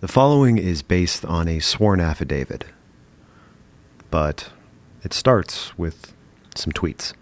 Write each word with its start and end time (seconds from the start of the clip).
The 0.00 0.06
following 0.06 0.58
is 0.58 0.82
based 0.82 1.24
on 1.24 1.48
a 1.48 1.58
sworn 1.58 1.98
affidavit, 1.98 2.64
but 4.12 4.50
it 5.02 5.12
starts 5.12 5.76
with 5.76 6.14
some 6.54 6.72
tweets. 6.72 7.14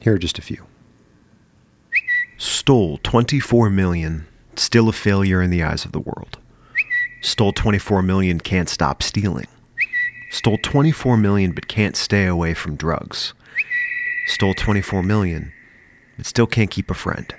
Here 0.00 0.12
are 0.12 0.18
just 0.18 0.38
a 0.38 0.42
few. 0.42 0.66
Stole 2.36 2.98
24 3.02 3.70
million, 3.70 4.26
still 4.56 4.90
a 4.90 4.92
failure 4.92 5.40
in 5.40 5.48
the 5.48 5.62
eyes 5.62 5.86
of 5.86 5.92
the 5.92 6.00
world. 6.00 6.36
Stole 7.22 7.52
24 7.52 8.02
million, 8.02 8.40
can't 8.40 8.68
stop 8.68 9.02
stealing. 9.02 9.48
Stole 10.30 10.58
24 10.58 11.16
million, 11.16 11.52
but 11.52 11.66
can't 11.66 11.96
stay 11.96 12.26
away 12.26 12.52
from 12.52 12.76
drugs. 12.76 13.32
Stole 14.26 14.52
24 14.52 15.02
million, 15.02 15.54
but 16.18 16.26
still 16.26 16.46
can't 16.46 16.70
keep 16.70 16.90
a 16.90 16.94
friend. 16.94 17.34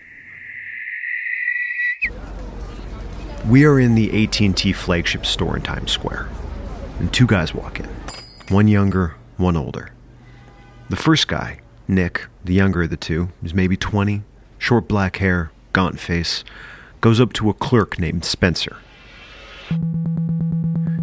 We 3.49 3.65
are 3.65 3.79
in 3.79 3.95
the 3.95 4.23
AT&T 4.25 4.73
flagship 4.73 5.25
store 5.25 5.55
in 5.55 5.63
Times 5.63 5.89
Square, 5.89 6.29
and 6.99 7.11
two 7.11 7.25
guys 7.25 7.51
walk 7.51 7.79
in. 7.79 7.87
One 8.49 8.67
younger, 8.67 9.15
one 9.37 9.57
older. 9.57 9.91
The 10.91 10.95
first 10.95 11.27
guy, 11.27 11.61
Nick, 11.87 12.27
the 12.45 12.53
younger 12.53 12.83
of 12.83 12.91
the 12.91 12.95
two, 12.95 13.29
is 13.41 13.55
maybe 13.55 13.75
20, 13.75 14.21
short 14.59 14.87
black 14.87 15.15
hair, 15.15 15.51
gaunt 15.73 15.99
face, 15.99 16.43
goes 17.01 17.19
up 17.19 17.33
to 17.33 17.49
a 17.49 17.55
clerk 17.55 17.97
named 17.97 18.23
Spencer. 18.23 18.77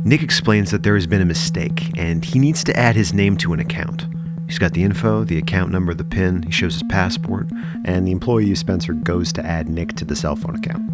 Nick 0.04 0.22
explains 0.22 0.70
that 0.70 0.84
there 0.84 0.94
has 0.94 1.08
been 1.08 1.22
a 1.22 1.26
mistake 1.26 1.90
and 1.98 2.24
he 2.24 2.38
needs 2.38 2.62
to 2.62 2.78
add 2.78 2.94
his 2.94 3.12
name 3.12 3.36
to 3.38 3.54
an 3.54 3.58
account. 3.58 4.06
He's 4.46 4.60
got 4.60 4.72
the 4.72 4.84
info, 4.84 5.24
the 5.24 5.38
account 5.38 5.72
number, 5.72 5.94
the 5.94 6.04
PIN, 6.04 6.44
he 6.44 6.52
shows 6.52 6.74
his 6.74 6.84
passport, 6.84 7.48
and 7.84 8.06
the 8.06 8.12
employee 8.12 8.54
Spencer 8.54 8.92
goes 8.92 9.32
to 9.32 9.44
add 9.44 9.68
Nick 9.68 9.96
to 9.96 10.04
the 10.04 10.14
cell 10.14 10.36
phone 10.36 10.54
account. 10.54 10.84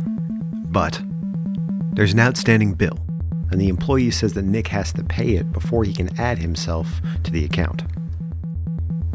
But 0.72 1.02
there's 1.92 2.12
an 2.12 2.20
outstanding 2.20 2.72
bill, 2.74 2.98
and 3.50 3.60
the 3.60 3.68
employee 3.68 4.10
says 4.10 4.32
that 4.32 4.44
Nick 4.44 4.68
has 4.68 4.92
to 4.94 5.04
pay 5.04 5.36
it 5.36 5.52
before 5.52 5.84
he 5.84 5.92
can 5.92 6.18
add 6.18 6.38
himself 6.38 7.00
to 7.22 7.30
the 7.30 7.44
account. 7.44 7.82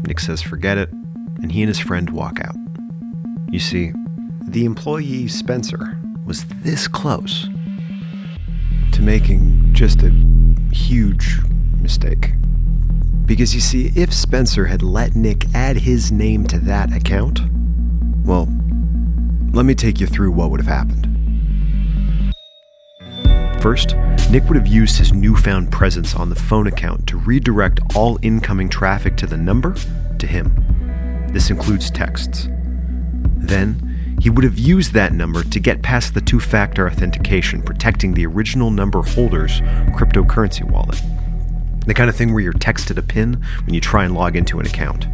Nick 0.06 0.20
says 0.20 0.40
forget 0.40 0.78
it, 0.78 0.90
and 0.90 1.50
he 1.50 1.62
and 1.62 1.68
his 1.68 1.78
friend 1.78 2.10
walk 2.10 2.38
out. 2.40 2.54
You 3.50 3.58
see, 3.58 3.92
the 4.42 4.64
employee 4.64 5.26
Spencer 5.28 5.98
was 6.24 6.44
this 6.62 6.86
close 6.86 7.48
to 8.92 9.02
making 9.02 9.74
just 9.74 10.02
a 10.02 10.10
huge 10.72 11.38
mistake. 11.80 12.32
Because 13.26 13.54
you 13.54 13.60
see, 13.60 13.92
if 13.94 14.12
Spencer 14.12 14.66
had 14.66 14.82
let 14.82 15.14
Nick 15.14 15.46
add 15.54 15.76
his 15.76 16.12
name 16.12 16.46
to 16.46 16.58
that 16.60 16.92
account, 16.92 17.40
well, 18.24 18.48
let 19.52 19.66
me 19.66 19.74
take 19.74 20.00
you 20.00 20.06
through 20.06 20.30
what 20.30 20.50
would 20.50 20.60
have 20.60 20.66
happened. 20.66 21.17
First, 23.60 23.96
Nick 24.30 24.44
would 24.44 24.56
have 24.56 24.68
used 24.68 24.98
his 24.98 25.12
newfound 25.12 25.72
presence 25.72 26.14
on 26.14 26.28
the 26.28 26.36
phone 26.36 26.68
account 26.68 27.08
to 27.08 27.16
redirect 27.16 27.80
all 27.96 28.16
incoming 28.22 28.68
traffic 28.68 29.16
to 29.16 29.26
the 29.26 29.36
number 29.36 29.74
to 30.18 30.26
him. 30.26 31.28
This 31.32 31.50
includes 31.50 31.90
texts. 31.90 32.48
Then, 33.36 34.16
he 34.20 34.30
would 34.30 34.44
have 34.44 34.58
used 34.58 34.92
that 34.92 35.12
number 35.12 35.42
to 35.42 35.60
get 35.60 35.82
past 35.82 36.14
the 36.14 36.20
two 36.20 36.38
factor 36.38 36.86
authentication, 36.86 37.62
protecting 37.62 38.14
the 38.14 38.26
original 38.26 38.70
number 38.70 39.02
holder's 39.02 39.60
cryptocurrency 39.96 40.62
wallet. 40.62 41.02
The 41.84 41.94
kind 41.94 42.08
of 42.08 42.14
thing 42.14 42.32
where 42.32 42.42
you're 42.42 42.52
texted 42.52 42.96
a 42.96 43.02
PIN 43.02 43.42
when 43.64 43.74
you 43.74 43.80
try 43.80 44.04
and 44.04 44.14
log 44.14 44.36
into 44.36 44.60
an 44.60 44.66
account. 44.66 45.08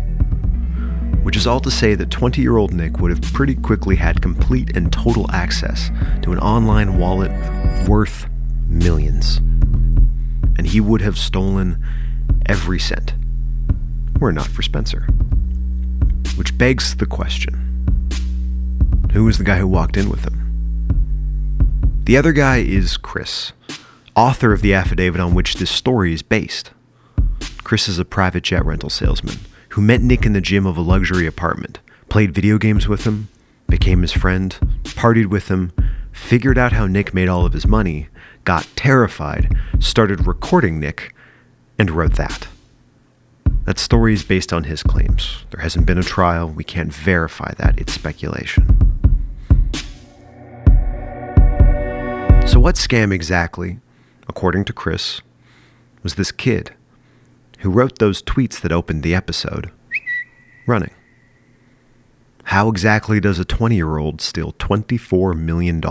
Which 1.23 1.37
is 1.37 1.47
all 1.47 1.61
to 1.61 1.71
say 1.71 1.95
that 1.95 2.11
20 2.11 2.43
year 2.43 2.59
old 2.59 2.75
Nick 2.75 2.99
would 2.99 3.11
have 3.11 3.23
pretty 3.33 3.55
quickly 3.55 3.97
had 3.97 4.21
complete 4.21 4.77
and 4.77 4.93
total 4.93 5.31
access 5.31 5.91
to 6.23 6.33
an 6.33 6.39
online 6.41 6.99
wallet 6.99 7.31
worth 7.89 8.27
millions. 8.75 9.39
And 10.57 10.67
he 10.67 10.81
would 10.81 11.01
have 11.01 11.19
stolen 11.19 11.83
every 12.47 12.79
cent. 12.79 13.15
Were 14.21 14.31
it 14.31 14.35
not 14.35 14.47
for 14.47 14.63
Spencer. 14.63 15.07
Which 16.37 16.57
begs 16.59 16.97
the 16.97 17.07
question 17.07 17.61
who 19.13 19.25
was 19.25 19.39
the 19.39 19.45
guy 19.45 19.59
who 19.59 19.69
walked 19.69 19.97
in 19.97 20.09
with 20.09 20.25
him? 20.25 20.45
The 22.05 22.17
other 22.17 22.33
guy 22.33 22.57
is 22.59 22.97
Chris, 22.97 23.53
author 24.17 24.53
of 24.53 24.61
the 24.61 24.75
affidavit 24.75 25.21
on 25.21 25.35
which 25.35 25.55
this 25.55 25.71
story 25.71 26.13
is 26.13 26.23
based. 26.23 26.73
Chris 27.63 27.89
is 27.89 27.99
a 28.01 28.05
private 28.05 28.43
jet 28.43 28.65
rental 28.65 28.91
salesman 28.91 29.39
who 29.71 29.81
met 29.81 30.03
Nick 30.03 30.27
in 30.27 30.33
the 30.33 30.41
gym 30.41 30.67
of 30.67 30.77
a 30.77 30.83
luxury 30.83 31.27
apartment, 31.27 31.79
played 32.09 32.35
video 32.35 32.59
games 32.59 32.89
with 32.89 33.05
him, 33.05 33.29
became 33.69 34.03
his 34.03 34.13
friend, 34.13 34.59
partied 34.83 35.27
with 35.27 35.49
him, 35.49 35.73
figured 36.13 36.59
out 36.59 36.73
how 36.73 36.87
Nick 36.87 37.15
made 37.15 37.29
all 37.29 37.47
of 37.47 37.53
his 37.53 37.67
money, 37.67 38.09
got 38.45 38.69
terrified, 38.77 39.57
started 39.81 40.27
recording 40.27 40.79
Nick, 40.79 41.15
and 41.79 41.91
wrote 41.91 42.15
that. 42.15 42.47
That 43.65 43.79
story 43.79 44.13
is 44.13 44.23
based 44.23 44.53
on 44.53 44.65
his 44.65 44.83
claims. 44.83 45.45
There 45.51 45.63
hasn't 45.63 45.87
been 45.87 45.99
a 45.99 46.03
trial. 46.03 46.49
We 46.49 46.65
can't 46.65 46.93
verify 46.93 47.55
that. 47.55 47.79
It's 47.81 47.95
speculation. 47.95 48.67
So, 52.47 52.61
what 52.61 52.75
scam 52.75 53.13
exactly, 53.13 53.79
according 54.29 54.67
to 54.67 54.75
Chris, 54.75 55.23
was 56.03 56.17
this 56.17 56.31
kid 56.31 56.75
who 57.61 57.71
wrote 57.71 57.99
those 57.99 58.23
tweets 58.23 58.61
that 58.61 58.71
opened 58.71 59.03
the 59.03 59.15
episode 59.15 59.71
running? 60.67 60.93
How 62.45 62.69
exactly 62.69 63.21
does 63.21 63.39
a 63.39 63.45
20 63.47 63.75
year 63.75 63.97
old 63.97 64.21
steal 64.21 64.53
$24 64.53 65.35
million? 65.35 65.83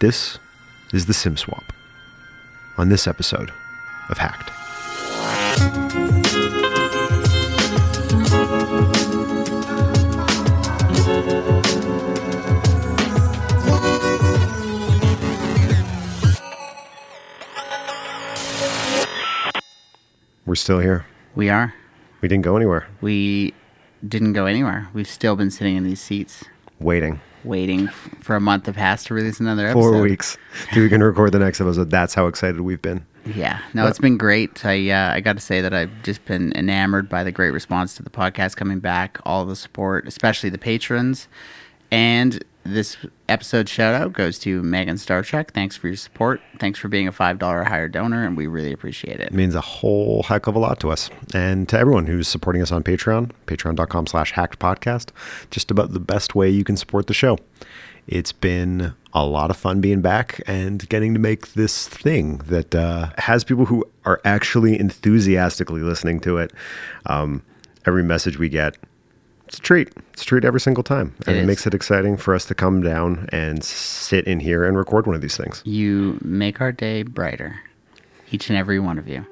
This 0.00 0.40
is 0.92 1.06
the 1.06 1.14
SIM 1.14 1.36
swap 1.36 1.72
on 2.76 2.88
this 2.88 3.06
episode 3.06 3.50
of 4.08 4.18
Hacked. 4.18 4.50
We're 20.46 20.54
still 20.54 20.78
here. 20.78 21.04
We 21.34 21.50
are. 21.50 21.74
We 22.22 22.28
didn't 22.28 22.44
go 22.44 22.56
anywhere. 22.56 22.86
We 23.00 23.52
didn't 24.06 24.32
go 24.32 24.46
anywhere. 24.46 24.88
We've 24.94 25.08
still 25.08 25.36
been 25.36 25.50
sitting 25.50 25.76
in 25.76 25.84
these 25.84 26.00
seats 26.00 26.44
Waiting. 26.80 27.20
Waiting 27.48 27.88
for 28.20 28.36
a 28.36 28.40
month 28.40 28.64
to 28.64 28.72
pass 28.72 29.04
to 29.04 29.14
release 29.14 29.40
another 29.40 29.66
episode. 29.66 29.80
Four 29.80 30.00
weeks 30.00 30.36
till 30.72 30.82
we 30.82 30.88
can 30.88 31.02
record 31.02 31.32
the 31.32 31.38
next 31.38 31.60
episode. 31.60 31.90
That's 31.90 32.14
how 32.14 32.26
excited 32.26 32.60
we've 32.60 32.82
been. 32.82 33.04
Yeah. 33.34 33.60
No, 33.74 33.86
it's 33.86 33.98
been 33.98 34.16
great. 34.16 34.64
I 34.64 34.90
uh, 34.90 35.14
I 35.14 35.20
got 35.20 35.34
to 35.34 35.40
say 35.40 35.60
that 35.60 35.74
I've 35.74 35.90
just 36.02 36.24
been 36.24 36.52
enamored 36.54 37.08
by 37.08 37.24
the 37.24 37.32
great 37.32 37.50
response 37.50 37.94
to 37.96 38.02
the 38.02 38.10
podcast 38.10 38.56
coming 38.56 38.78
back, 38.78 39.18
all 39.24 39.44
the 39.44 39.56
support, 39.56 40.06
especially 40.06 40.50
the 40.50 40.58
patrons. 40.58 41.28
And 41.90 42.42
this 42.72 42.96
episode 43.28 43.68
shout 43.68 43.94
out 43.94 44.12
goes 44.12 44.38
to 44.40 44.62
Megan 44.62 44.98
Star 44.98 45.22
Trek. 45.22 45.52
Thanks 45.52 45.76
for 45.76 45.88
your 45.88 45.96
support. 45.96 46.40
Thanks 46.58 46.78
for 46.78 46.88
being 46.88 47.08
a 47.08 47.12
$5 47.12 47.42
or 47.42 47.64
higher 47.64 47.88
donor, 47.88 48.24
and 48.24 48.36
we 48.36 48.46
really 48.46 48.72
appreciate 48.72 49.20
it. 49.20 49.28
It 49.28 49.32
means 49.32 49.54
a 49.54 49.60
whole 49.60 50.22
heck 50.24 50.46
of 50.46 50.54
a 50.54 50.58
lot 50.58 50.80
to 50.80 50.90
us. 50.90 51.10
And 51.34 51.68
to 51.68 51.78
everyone 51.78 52.06
who's 52.06 52.28
supporting 52.28 52.62
us 52.62 52.72
on 52.72 52.82
Patreon, 52.82 53.32
patreon.com 53.46 54.06
slash 54.06 54.32
hacked 54.32 54.58
podcast, 54.58 55.10
just 55.50 55.70
about 55.70 55.92
the 55.92 56.00
best 56.00 56.34
way 56.34 56.48
you 56.48 56.64
can 56.64 56.76
support 56.76 57.06
the 57.06 57.14
show. 57.14 57.38
It's 58.06 58.32
been 58.32 58.94
a 59.12 59.26
lot 59.26 59.50
of 59.50 59.56
fun 59.56 59.80
being 59.80 60.00
back 60.00 60.40
and 60.46 60.88
getting 60.88 61.12
to 61.12 61.20
make 61.20 61.52
this 61.52 61.86
thing 61.88 62.38
that 62.38 62.74
uh, 62.74 63.10
has 63.18 63.44
people 63.44 63.66
who 63.66 63.84
are 64.04 64.20
actually 64.24 64.78
enthusiastically 64.80 65.82
listening 65.82 66.20
to 66.20 66.38
it. 66.38 66.52
Um, 67.04 67.42
every 67.86 68.02
message 68.02 68.38
we 68.38 68.48
get, 68.48 68.76
it's 69.48 69.58
a 69.58 69.62
treat. 69.62 69.88
It's 70.12 70.22
a 70.22 70.26
treat 70.26 70.44
every 70.44 70.60
single 70.60 70.84
time. 70.84 71.14
And 71.26 71.34
It 71.34 71.40
it, 71.40 71.42
is. 71.42 71.46
makes 71.46 71.66
it 71.66 71.74
exciting 71.74 72.16
for 72.18 72.34
us 72.34 72.44
to 72.46 72.54
come 72.54 72.82
down 72.82 73.28
and 73.32 73.64
sit 73.64 74.26
in 74.26 74.40
here 74.40 74.64
and 74.64 74.76
record 74.76 75.06
one 75.06 75.16
of 75.16 75.22
these 75.22 75.36
things. 75.36 75.62
You 75.64 76.18
make 76.22 76.60
our 76.60 76.70
day 76.70 77.02
brighter, 77.02 77.60
each 78.30 78.50
and 78.50 78.58
every 78.58 78.78
one 78.78 78.98
of 78.98 79.08
you. 79.08 79.26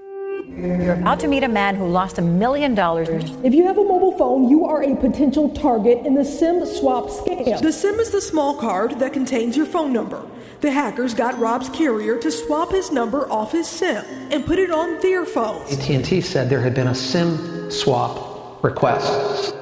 You're 0.49 0.95
about 0.95 1.21
to 1.21 1.29
meet 1.29 1.43
a 1.43 1.49
man 1.49 1.75
who 1.75 1.87
lost 1.87 2.19
a 2.19 2.23
million 2.23 2.75
dollars. 2.75 3.09
If 3.45 3.53
you 3.53 3.67
have 3.67 3.77
a 3.77 3.85
mobile 3.85 4.17
phone, 4.17 4.49
you 4.49 4.65
are 4.65 4.83
a 4.83 4.97
potential 4.97 5.51
target 5.51 6.07
in 6.07 6.15
the 6.15 6.25
SIM 6.25 6.65
swap 6.65 7.09
scam. 7.09 7.61
The 7.61 7.73
SIM 7.73 7.97
is 7.97 8.11
the 8.11 8.21
small 8.23 8.55
card 8.57 8.99
that 9.01 9.13
contains 9.13 9.57
your 9.57 9.67
phone 9.67 9.93
number. 9.93 10.25
The 10.63 10.71
hackers 10.71 11.13
got 11.13 11.39
Rob's 11.39 11.69
carrier 11.69 12.19
to 12.21 12.31
swap 12.31 12.71
his 12.71 12.91
number 12.91 13.31
off 13.31 13.53
his 13.53 13.67
SIM 13.69 14.03
and 14.31 14.47
put 14.47 14.59
it 14.59 14.71
on 14.71 14.99
their 15.01 15.27
phones. 15.27 15.73
AT&T 15.73 16.23
said 16.23 16.49
there 16.49 16.63
had 16.63 16.75
been 16.75 16.89
a 16.89 16.95
SIM 16.95 17.71
swap 17.71 18.65
request. 18.65 19.55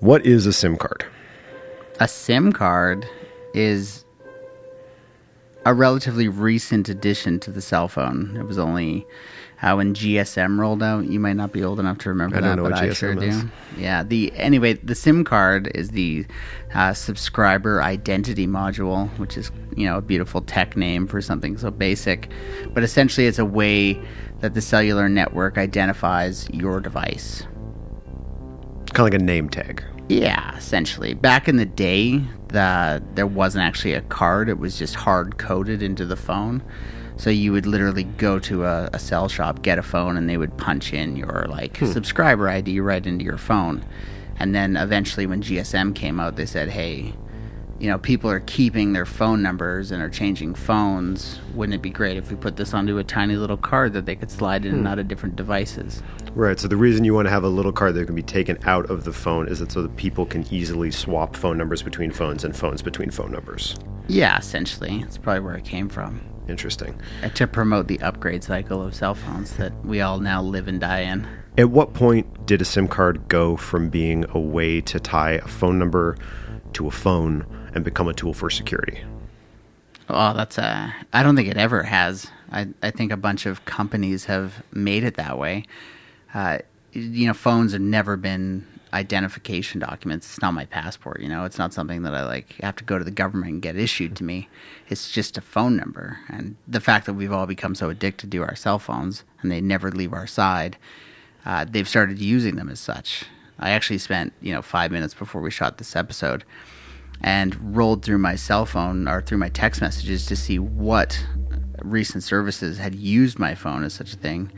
What 0.00 0.24
is 0.24 0.46
a 0.46 0.52
SIM 0.54 0.78
card? 0.78 1.04
A 1.98 2.08
SIM 2.08 2.54
card 2.54 3.06
is 3.52 4.06
a 5.66 5.74
relatively 5.74 6.26
recent 6.26 6.88
addition 6.88 7.38
to 7.40 7.50
the 7.50 7.60
cell 7.60 7.86
phone. 7.86 8.34
It 8.34 8.44
was 8.44 8.58
only 8.58 9.06
uh, 9.60 9.74
when 9.74 9.92
GSM 9.92 10.58
rolled 10.58 10.82
out. 10.82 11.04
You 11.04 11.20
might 11.20 11.36
not 11.36 11.52
be 11.52 11.62
old 11.62 11.78
enough 11.78 11.98
to 11.98 12.08
remember 12.08 12.38
I 12.38 12.40
that, 12.40 12.56
but 12.56 12.62
what 12.62 12.72
I 12.72 12.88
GSM 12.88 12.96
sure 12.96 13.22
is. 13.22 13.42
do. 13.42 13.50
Yeah. 13.76 14.02
The 14.02 14.32
anyway, 14.36 14.72
the 14.72 14.94
SIM 14.94 15.22
card 15.22 15.70
is 15.74 15.90
the 15.90 16.24
uh, 16.72 16.94
subscriber 16.94 17.82
identity 17.82 18.46
module, 18.46 19.10
which 19.18 19.36
is 19.36 19.52
you 19.76 19.84
know 19.84 19.98
a 19.98 20.02
beautiful 20.02 20.40
tech 20.40 20.78
name 20.78 21.06
for 21.08 21.20
something 21.20 21.58
so 21.58 21.70
basic, 21.70 22.30
but 22.72 22.82
essentially 22.82 23.26
it's 23.26 23.38
a 23.38 23.44
way 23.44 24.00
that 24.38 24.54
the 24.54 24.62
cellular 24.62 25.10
network 25.10 25.58
identifies 25.58 26.48
your 26.48 26.80
device. 26.80 27.42
Kind 29.00 29.14
of 29.14 29.14
like 29.14 29.22
a 29.22 29.24
name 29.24 29.48
tag. 29.48 29.82
Yeah, 30.10 30.54
essentially. 30.58 31.14
Back 31.14 31.48
in 31.48 31.56
the 31.56 31.64
day, 31.64 32.18
the 32.48 33.02
there 33.14 33.26
wasn't 33.26 33.64
actually 33.64 33.94
a 33.94 34.02
card; 34.02 34.50
it 34.50 34.58
was 34.58 34.78
just 34.78 34.94
hard 34.94 35.38
coded 35.38 35.82
into 35.82 36.04
the 36.04 36.16
phone. 36.16 36.62
So 37.16 37.30
you 37.30 37.50
would 37.52 37.64
literally 37.64 38.04
go 38.04 38.38
to 38.40 38.66
a, 38.66 38.90
a 38.92 38.98
cell 38.98 39.30
shop, 39.30 39.62
get 39.62 39.78
a 39.78 39.82
phone, 39.82 40.18
and 40.18 40.28
they 40.28 40.36
would 40.36 40.54
punch 40.58 40.92
in 40.92 41.16
your 41.16 41.46
like 41.48 41.78
hmm. 41.78 41.86
subscriber 41.86 42.46
ID 42.46 42.80
right 42.80 43.06
into 43.06 43.24
your 43.24 43.38
phone. 43.38 43.82
And 44.36 44.54
then 44.54 44.76
eventually, 44.76 45.24
when 45.24 45.42
GSM 45.42 45.94
came 45.94 46.20
out, 46.20 46.36
they 46.36 46.44
said, 46.44 46.68
"Hey, 46.68 47.14
you 47.80 47.88
know, 47.88 47.96
people 47.96 48.30
are 48.30 48.40
keeping 48.40 48.92
their 48.92 49.06
phone 49.06 49.42
numbers 49.42 49.90
and 49.90 50.02
are 50.02 50.10
changing 50.10 50.54
phones. 50.54 51.40
Wouldn't 51.54 51.74
it 51.74 51.80
be 51.80 51.88
great 51.88 52.18
if 52.18 52.30
we 52.30 52.36
put 52.36 52.56
this 52.56 52.74
onto 52.74 52.98
a 52.98 53.04
tiny 53.04 53.36
little 53.36 53.56
card 53.56 53.94
that 53.94 54.04
they 54.04 54.14
could 54.14 54.30
slide 54.30 54.66
in 54.66 54.74
and 54.74 54.86
out 54.86 54.98
of 54.98 55.08
different 55.08 55.34
devices?" 55.34 56.02
Right. 56.34 56.60
So 56.60 56.68
the 56.68 56.76
reason 56.76 57.04
you 57.04 57.14
want 57.14 57.26
to 57.26 57.30
have 57.30 57.42
a 57.42 57.48
little 57.48 57.72
card 57.72 57.94
that 57.94 58.04
can 58.04 58.14
be 58.14 58.22
taken 58.22 58.58
out 58.64 58.90
of 58.90 59.04
the 59.04 59.12
phone 59.12 59.48
is 59.48 59.60
that 59.60 59.72
so 59.72 59.82
that 59.82 59.96
people 59.96 60.26
can 60.26 60.46
easily 60.52 60.90
swap 60.90 61.34
phone 61.34 61.56
numbers 61.56 61.82
between 61.82 62.10
phones 62.10 62.44
and 62.44 62.54
phones 62.54 62.82
between 62.82 63.10
phone 63.10 63.32
numbers. 63.32 63.76
Yeah, 64.08 64.38
essentially, 64.38 64.98
that's 65.02 65.16
probably 65.16 65.40
where 65.40 65.56
it 65.56 65.64
came 65.64 65.88
from. 65.88 66.20
Interesting. 66.48 67.00
Uh, 67.22 67.30
to 67.30 67.46
promote 67.46 67.86
the 67.86 68.00
upgrade 68.00 68.44
cycle 68.44 68.82
of 68.82 68.94
cell 68.94 69.14
phones 69.14 69.56
that 69.56 69.72
we 69.86 70.02
all 70.02 70.20
now 70.20 70.42
live 70.42 70.68
and 70.68 70.80
die 70.80 71.00
in. 71.00 71.26
At 71.56 71.70
what 71.70 71.94
point 71.94 72.46
did 72.46 72.60
a 72.60 72.64
SIM 72.64 72.88
card 72.88 73.28
go 73.28 73.56
from 73.56 73.88
being 73.88 74.24
a 74.30 74.38
way 74.38 74.80
to 74.82 75.00
tie 75.00 75.32
a 75.32 75.48
phone 75.48 75.78
number 75.78 76.16
to 76.74 76.86
a 76.86 76.90
phone 76.90 77.46
and 77.74 77.84
become 77.84 78.08
a 78.08 78.14
tool 78.14 78.34
for 78.34 78.50
security? 78.50 79.02
Oh, 80.08 80.34
that's 80.34 80.58
uh 80.58 80.90
I 81.12 81.22
don't 81.22 81.36
think 81.36 81.48
it 81.48 81.56
ever 81.56 81.84
has. 81.84 82.28
I 82.50 82.68
I 82.82 82.90
think 82.90 83.12
a 83.12 83.16
bunch 83.16 83.46
of 83.46 83.64
companies 83.64 84.24
have 84.24 84.62
made 84.72 85.04
it 85.04 85.14
that 85.14 85.38
way. 85.38 85.64
Uh, 86.34 86.58
you 86.92 87.26
know, 87.26 87.34
phones 87.34 87.72
have 87.72 87.80
never 87.80 88.16
been 88.16 88.66
identification 88.92 89.80
documents. 89.80 90.26
It's 90.26 90.42
not 90.42 90.52
my 90.52 90.64
passport. 90.64 91.20
You 91.20 91.28
know, 91.28 91.44
it's 91.44 91.58
not 91.58 91.72
something 91.72 92.02
that 92.02 92.14
I 92.14 92.24
like 92.24 92.54
have 92.60 92.76
to 92.76 92.84
go 92.84 92.98
to 92.98 93.04
the 93.04 93.10
government 93.10 93.52
and 93.52 93.62
get 93.62 93.76
issued 93.76 94.16
to 94.16 94.24
me. 94.24 94.48
It's 94.88 95.10
just 95.10 95.38
a 95.38 95.40
phone 95.40 95.76
number, 95.76 96.18
and 96.28 96.56
the 96.66 96.80
fact 96.80 97.06
that 97.06 97.14
we've 97.14 97.32
all 97.32 97.46
become 97.46 97.74
so 97.74 97.90
addicted 97.90 98.32
to 98.32 98.42
our 98.42 98.56
cell 98.56 98.78
phones 98.78 99.24
and 99.42 99.50
they 99.50 99.60
never 99.60 99.90
leave 99.90 100.12
our 100.12 100.26
side, 100.26 100.76
uh, 101.46 101.64
they've 101.68 101.88
started 101.88 102.18
using 102.18 102.56
them 102.56 102.68
as 102.68 102.80
such. 102.80 103.24
I 103.60 103.70
actually 103.70 103.98
spent 103.98 104.32
you 104.40 104.52
know 104.52 104.62
five 104.62 104.90
minutes 104.90 105.14
before 105.14 105.40
we 105.40 105.50
shot 105.50 105.78
this 105.78 105.94
episode 105.94 106.44
and 107.20 107.76
rolled 107.76 108.04
through 108.04 108.18
my 108.18 108.34
cell 108.34 108.66
phone 108.66 109.06
or 109.06 109.20
through 109.20 109.38
my 109.38 109.50
text 109.50 109.80
messages 109.80 110.26
to 110.26 110.36
see 110.36 110.58
what 110.58 111.24
recent 111.82 112.24
services 112.24 112.78
had 112.78 112.94
used 112.94 113.38
my 113.38 113.54
phone 113.54 113.84
as 113.84 113.92
such 113.94 114.14
a 114.14 114.16
thing. 114.16 114.50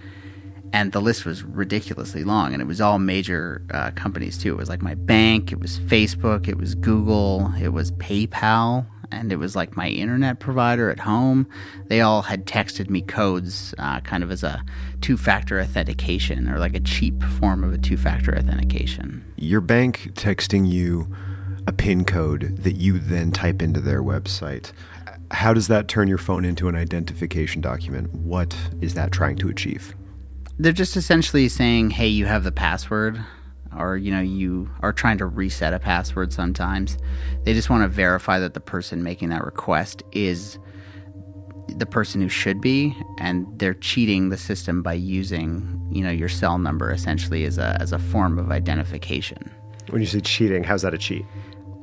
And 0.72 0.92
the 0.92 1.00
list 1.00 1.26
was 1.26 1.42
ridiculously 1.42 2.24
long, 2.24 2.54
and 2.54 2.62
it 2.62 2.64
was 2.64 2.80
all 2.80 2.98
major 2.98 3.62
uh, 3.72 3.90
companies 3.90 4.38
too. 4.38 4.52
It 4.52 4.56
was 4.56 4.70
like 4.70 4.80
my 4.80 4.94
bank, 4.94 5.52
it 5.52 5.60
was 5.60 5.78
Facebook, 5.80 6.48
it 6.48 6.56
was 6.56 6.74
Google, 6.74 7.52
it 7.60 7.68
was 7.68 7.92
PayPal, 7.92 8.86
and 9.12 9.32
it 9.32 9.36
was 9.36 9.54
like 9.54 9.76
my 9.76 9.88
internet 9.88 10.40
provider 10.40 10.90
at 10.90 11.00
home. 11.00 11.46
They 11.88 12.00
all 12.00 12.22
had 12.22 12.46
texted 12.46 12.90
me 12.90 13.02
codes, 13.02 13.74
uh, 13.78 14.00
kind 14.00 14.22
of 14.22 14.30
as 14.30 14.42
a 14.42 14.64
two-factor 15.00 15.60
authentication 15.60 16.48
or 16.48 16.58
like 16.58 16.74
a 16.74 16.80
cheap 16.80 17.22
form 17.22 17.64
of 17.64 17.72
a 17.72 17.78
two-factor 17.78 18.36
authentication. 18.36 19.24
Your 19.36 19.60
bank 19.60 20.12
texting 20.14 20.70
you 20.70 21.14
a 21.66 21.72
PIN 21.72 22.04
code 22.04 22.56
that 22.58 22.76
you 22.76 22.98
then 22.98 23.30
type 23.30 23.62
into 23.62 23.80
their 23.80 24.02
website. 24.02 24.72
How 25.30 25.54
does 25.54 25.68
that 25.68 25.88
turn 25.88 26.08
your 26.08 26.18
phone 26.18 26.44
into 26.44 26.68
an 26.68 26.74
identification 26.74 27.60
document? 27.60 28.12
What 28.12 28.56
is 28.80 28.94
that 28.94 29.12
trying 29.12 29.36
to 29.36 29.48
achieve? 29.48 29.94
they're 30.58 30.72
just 30.72 30.96
essentially 30.96 31.48
saying, 31.48 31.90
"Hey, 31.90 32.08
you 32.08 32.26
have 32.26 32.44
the 32.44 32.52
password," 32.52 33.20
or 33.78 33.96
you 33.96 34.10
know, 34.10 34.20
you 34.20 34.68
are 34.80 34.92
trying 34.92 35.18
to 35.18 35.26
reset 35.26 35.72
a 35.72 35.78
password. 35.78 36.32
Sometimes 36.32 36.98
they 37.44 37.54
just 37.54 37.70
want 37.70 37.82
to 37.82 37.88
verify 37.88 38.38
that 38.38 38.54
the 38.54 38.60
person 38.60 39.02
making 39.02 39.30
that 39.30 39.44
request 39.44 40.02
is 40.12 40.58
the 41.68 41.86
person 41.86 42.20
who 42.20 42.28
should 42.28 42.60
be, 42.60 42.96
and 43.18 43.46
they're 43.58 43.74
cheating 43.74 44.28
the 44.28 44.36
system 44.36 44.82
by 44.82 44.92
using 44.92 45.80
you 45.90 46.02
know 46.02 46.10
your 46.10 46.28
cell 46.28 46.58
number 46.58 46.90
essentially 46.90 47.44
as 47.44 47.58
a 47.58 47.76
as 47.80 47.92
a 47.92 47.98
form 47.98 48.38
of 48.38 48.50
identification. 48.50 49.50
When 49.90 50.00
you 50.00 50.06
say 50.06 50.20
cheating, 50.20 50.64
how's 50.64 50.82
that 50.82 50.94
a 50.94 50.98
cheat? 50.98 51.24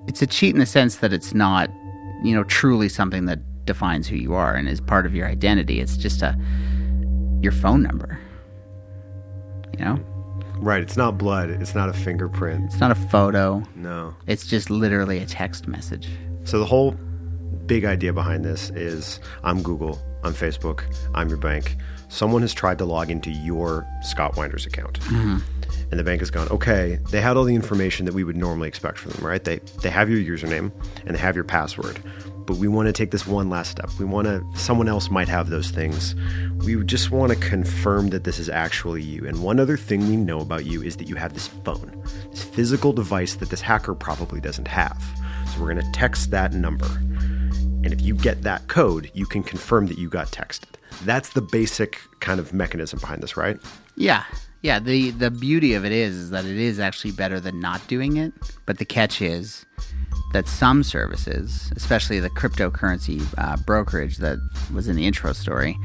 It's 0.07 0.21
a 0.21 0.27
cheat 0.27 0.53
in 0.53 0.59
the 0.59 0.65
sense 0.65 0.97
that 0.97 1.13
it's 1.13 1.33
not 1.33 1.69
you 2.23 2.35
know 2.35 2.43
truly 2.43 2.89
something 2.89 3.25
that 3.25 3.39
defines 3.65 4.07
who 4.07 4.15
you 4.15 4.33
are 4.33 4.55
and 4.55 4.67
is 4.67 4.81
part 4.81 5.05
of 5.05 5.13
your 5.13 5.27
identity. 5.27 5.79
It's 5.79 5.97
just 5.97 6.21
a 6.21 6.37
your 7.41 7.51
phone 7.51 7.81
number. 7.81 8.19
You 9.77 9.85
know. 9.85 10.08
Right, 10.61 10.81
it's 10.81 10.97
not 10.97 11.17
blood, 11.17 11.49
it's 11.49 11.73
not 11.73 11.89
a 11.89 11.93
fingerprint. 11.93 12.65
It's 12.65 12.79
not 12.79 12.91
a 12.91 12.95
photo. 12.95 13.63
No. 13.75 14.13
It's 14.27 14.45
just 14.45 14.69
literally 14.69 15.19
a 15.19 15.25
text 15.25 15.67
message. 15.67 16.09
So 16.43 16.59
the 16.59 16.65
whole 16.65 16.91
big 17.65 17.85
idea 17.85 18.11
behind 18.11 18.43
this 18.43 18.69
is 18.71 19.19
I'm 19.43 19.61
Google, 19.61 19.99
I'm 20.23 20.33
Facebook, 20.33 20.83
I'm 21.13 21.29
your 21.29 21.37
bank. 21.37 21.77
Someone 22.09 22.41
has 22.41 22.53
tried 22.53 22.77
to 22.79 22.85
log 22.85 23.09
into 23.09 23.31
your 23.31 23.87
Scott 24.01 24.35
Winder's 24.35 24.65
account. 24.65 24.99
Mm-hmm. 25.01 25.37
And 25.91 25.99
the 25.99 26.03
bank 26.03 26.19
has 26.19 26.29
gone, 26.29 26.49
okay, 26.49 26.99
they 27.09 27.21
had 27.21 27.37
all 27.37 27.43
the 27.43 27.55
information 27.55 28.05
that 28.05 28.13
we 28.13 28.23
would 28.23 28.35
normally 28.35 28.67
expect 28.67 28.97
from 28.97 29.11
them, 29.11 29.25
right? 29.25 29.43
They 29.43 29.59
they 29.81 29.89
have 29.89 30.09
your 30.09 30.19
username 30.19 30.71
and 31.05 31.15
they 31.15 31.19
have 31.19 31.35
your 31.35 31.45
password. 31.45 32.01
But 32.49 32.57
we 32.57 32.67
want 32.67 32.87
to 32.87 32.93
take 32.93 33.11
this 33.11 33.27
one 33.27 33.47
last 33.47 33.69
step. 33.69 33.91
We 33.99 34.05
want 34.05 34.25
to 34.25 34.43
someone 34.55 34.89
else 34.89 35.11
might 35.11 35.27
have 35.27 35.51
those 35.51 35.69
things. 35.69 36.15
We 36.65 36.83
just 36.83 37.11
want 37.11 37.31
to 37.31 37.37
confirm 37.37 38.07
that 38.07 38.23
this 38.23 38.39
is 38.39 38.49
actually 38.49 39.03
you. 39.03 39.27
And 39.27 39.43
one 39.43 39.59
other 39.59 39.77
thing 39.77 40.07
we 40.07 40.15
know 40.15 40.39
about 40.39 40.65
you 40.65 40.81
is 40.81 40.97
that 40.97 41.07
you 41.07 41.13
have 41.13 41.35
this 41.35 41.45
phone, 41.45 42.03
this 42.31 42.41
physical 42.41 42.91
device 42.91 43.35
that 43.35 43.51
this 43.51 43.61
hacker 43.61 43.93
probably 43.93 44.41
doesn't 44.41 44.67
have. 44.67 44.99
So 45.53 45.61
we're 45.61 45.71
going 45.71 45.85
to 45.85 45.91
text 45.91 46.31
that 46.31 46.53
number. 46.53 46.87
And 46.87 47.93
if 47.93 48.01
you 48.01 48.15
get 48.15 48.41
that 48.41 48.67
code, 48.67 49.11
you 49.13 49.27
can 49.27 49.43
confirm 49.43 49.85
that 49.85 49.99
you 49.99 50.09
got 50.09 50.31
texted. 50.31 50.73
That's 51.03 51.29
the 51.29 51.41
basic 51.43 52.01
kind 52.19 52.39
of 52.39 52.51
mechanism 52.51 52.97
behind 52.97 53.21
this, 53.21 53.37
right? 53.37 53.59
Yeah. 53.95 54.23
Yeah, 54.63 54.79
the 54.79 55.11
the 55.11 55.29
beauty 55.29 55.75
of 55.75 55.85
it 55.85 55.91
is 55.91 56.15
is 56.15 56.29
that 56.31 56.45
it 56.45 56.57
is 56.57 56.79
actually 56.79 57.11
better 57.11 57.39
than 57.39 57.59
not 57.59 57.87
doing 57.87 58.17
it, 58.17 58.33
but 58.65 58.79
the 58.79 58.85
catch 58.85 59.21
is 59.21 59.67
that 60.33 60.47
some 60.47 60.83
services, 60.83 61.71
especially 61.75 62.19
the 62.19 62.29
cryptocurrency 62.29 63.21
uh, 63.37 63.57
brokerage 63.65 64.17
that 64.17 64.37
was 64.73 64.87
in 64.87 64.95
the 64.95 65.05
intro 65.05 65.33
story, 65.33 65.77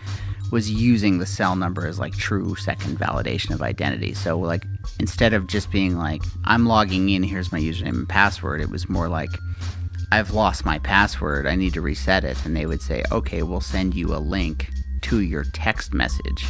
was 0.52 0.70
using 0.70 1.18
the 1.18 1.26
cell 1.26 1.56
number 1.56 1.86
as 1.86 1.98
like 1.98 2.14
true 2.14 2.54
second 2.54 2.98
validation 2.98 3.52
of 3.52 3.62
identity. 3.62 4.14
So 4.14 4.38
like 4.38 4.64
instead 5.00 5.32
of 5.32 5.46
just 5.46 5.70
being 5.70 5.96
like 5.96 6.22
I'm 6.44 6.66
logging 6.66 7.08
in, 7.08 7.22
here's 7.22 7.52
my 7.52 7.60
username 7.60 7.94
and 7.94 8.08
password, 8.08 8.60
it 8.60 8.70
was 8.70 8.88
more 8.88 9.08
like 9.08 9.30
I've 10.12 10.32
lost 10.32 10.64
my 10.64 10.78
password, 10.78 11.46
I 11.46 11.56
need 11.56 11.72
to 11.74 11.80
reset 11.80 12.24
it, 12.24 12.44
and 12.44 12.56
they 12.56 12.66
would 12.66 12.82
say, 12.82 13.02
"Okay, 13.10 13.42
we'll 13.42 13.60
send 13.60 13.94
you 13.94 14.14
a 14.14 14.18
link 14.18 14.68
to 15.02 15.20
your 15.20 15.44
text 15.52 15.92
message." 15.92 16.46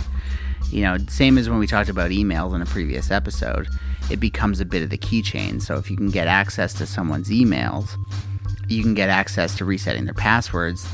You 0.70 0.82
know, 0.82 0.98
same 1.08 1.38
as 1.38 1.48
when 1.48 1.58
we 1.58 1.66
talked 1.66 1.88
about 1.88 2.10
emails 2.10 2.54
in 2.54 2.60
a 2.60 2.66
previous 2.66 3.10
episode, 3.10 3.68
it 4.10 4.20
becomes 4.20 4.60
a 4.60 4.64
bit 4.64 4.82
of 4.82 4.90
the 4.90 4.98
keychain. 4.98 5.62
So 5.62 5.76
if 5.76 5.90
you 5.90 5.96
can 5.96 6.10
get 6.10 6.28
access 6.28 6.74
to 6.74 6.86
someone's 6.86 7.30
emails, 7.30 7.88
you 8.68 8.82
can 8.82 8.94
get 8.94 9.08
access 9.08 9.56
to 9.56 9.64
resetting 9.64 10.04
their 10.04 10.14
passwords. 10.14 10.86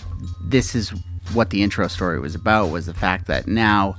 This 0.44 0.74
is 0.74 0.92
what 1.32 1.50
the 1.50 1.62
intro 1.62 1.86
story 1.88 2.18
was 2.18 2.34
about 2.34 2.70
was 2.70 2.86
the 2.86 2.94
fact 2.94 3.26
that 3.26 3.46
now 3.46 3.96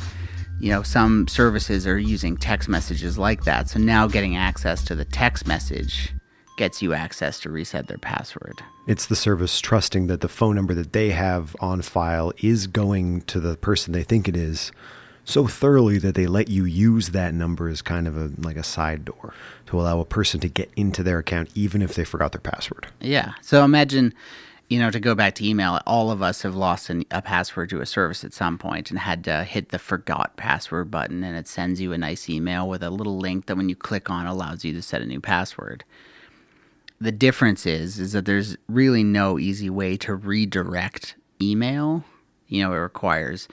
you 0.60 0.70
know 0.70 0.84
some 0.84 1.28
services 1.28 1.88
are 1.88 1.98
using 1.98 2.36
text 2.36 2.68
messages 2.68 3.18
like 3.18 3.46
that 3.46 3.70
so 3.70 3.80
now 3.80 4.06
getting 4.06 4.36
access 4.36 4.84
to 4.84 4.94
the 4.94 5.06
text 5.06 5.48
message 5.48 6.14
gets 6.58 6.82
you 6.82 6.94
access 6.94 7.40
to 7.40 7.50
reset 7.50 7.88
their 7.88 7.98
password 7.98 8.62
It's 8.86 9.08
the 9.08 9.16
service 9.16 9.60
trusting 9.62 10.08
that 10.08 10.22
the 10.22 10.28
phone 10.28 10.56
number 10.56 10.74
that 10.74 10.94
they 10.94 11.12
have 11.12 11.56
on 11.62 11.82
file 11.82 12.34
is 12.40 12.68
going 12.68 13.22
to 13.22 13.40
the 13.40 13.56
person 13.58 13.94
they 13.94 14.04
think 14.04 14.28
it 14.28 14.36
is 14.36 14.72
so 15.26 15.48
thoroughly 15.48 15.98
that 16.00 16.16
they 16.16 16.28
let 16.28 16.50
you 16.50 16.66
use 16.66 17.10
that 17.10 17.34
number 17.34 17.68
as 17.68 17.82
kind 17.82 18.08
of 18.08 18.18
a 18.18 18.32
like 18.38 18.58
a 18.58 18.64
side 18.64 19.06
door 19.06 19.34
to 19.68 19.80
allow 19.80 20.00
a 20.00 20.06
person 20.06 20.40
to 20.42 20.50
get 20.50 20.70
into 20.76 21.04
their 21.04 21.20
account 21.20 21.50
even 21.56 21.82
if 21.82 21.94
they 21.94 22.04
forgot 22.04 22.32
their 22.32 22.42
password. 22.42 22.88
Yeah. 23.00 23.34
So 23.42 23.64
imagine, 23.64 24.14
you 24.70 24.80
know, 24.80 24.90
to 24.90 25.00
go 25.00 25.16
back 25.16 25.36
to 25.36 25.48
email, 25.48 25.80
all 25.86 26.12
of 26.12 26.22
us 26.22 26.42
have 26.42 26.56
lost 26.56 26.90
an, 26.90 27.06
a 27.12 27.22
password 27.22 27.70
to 27.70 27.82
a 27.82 27.86
service 27.86 28.24
at 28.24 28.34
some 28.34 28.58
point 28.58 28.90
and 28.90 29.00
had 29.00 29.24
to 29.26 29.44
hit 29.44 29.70
the 29.70 29.80
forgot 29.80 30.36
password 30.38 30.90
button, 30.92 31.24
and 31.24 31.38
it 31.38 31.48
sends 31.48 31.80
you 31.80 31.94
a 31.94 31.98
nice 31.98 32.30
email 32.30 32.68
with 32.68 32.84
a 32.84 32.90
little 32.90 33.18
link 33.18 33.46
that 33.46 33.58
when 33.58 33.70
you 33.70 33.76
click 33.76 34.10
on 34.10 34.26
allows 34.26 34.66
you 34.66 34.74
to 34.74 34.82
set 34.82 35.02
a 35.02 35.06
new 35.06 35.22
password. 35.22 35.84
The 37.00 37.12
difference 37.12 37.66
is 37.66 38.00
is 38.00 38.12
that 38.12 38.26
there's 38.26 38.58
really 38.68 39.04
no 39.04 39.40
easy 39.40 39.70
way 39.70 39.98
to 39.98 40.14
redirect 40.14 41.16
email, 41.42 42.04
you 42.48 42.62
know, 42.62 42.74
it 42.74 42.78
requires, 42.78 43.48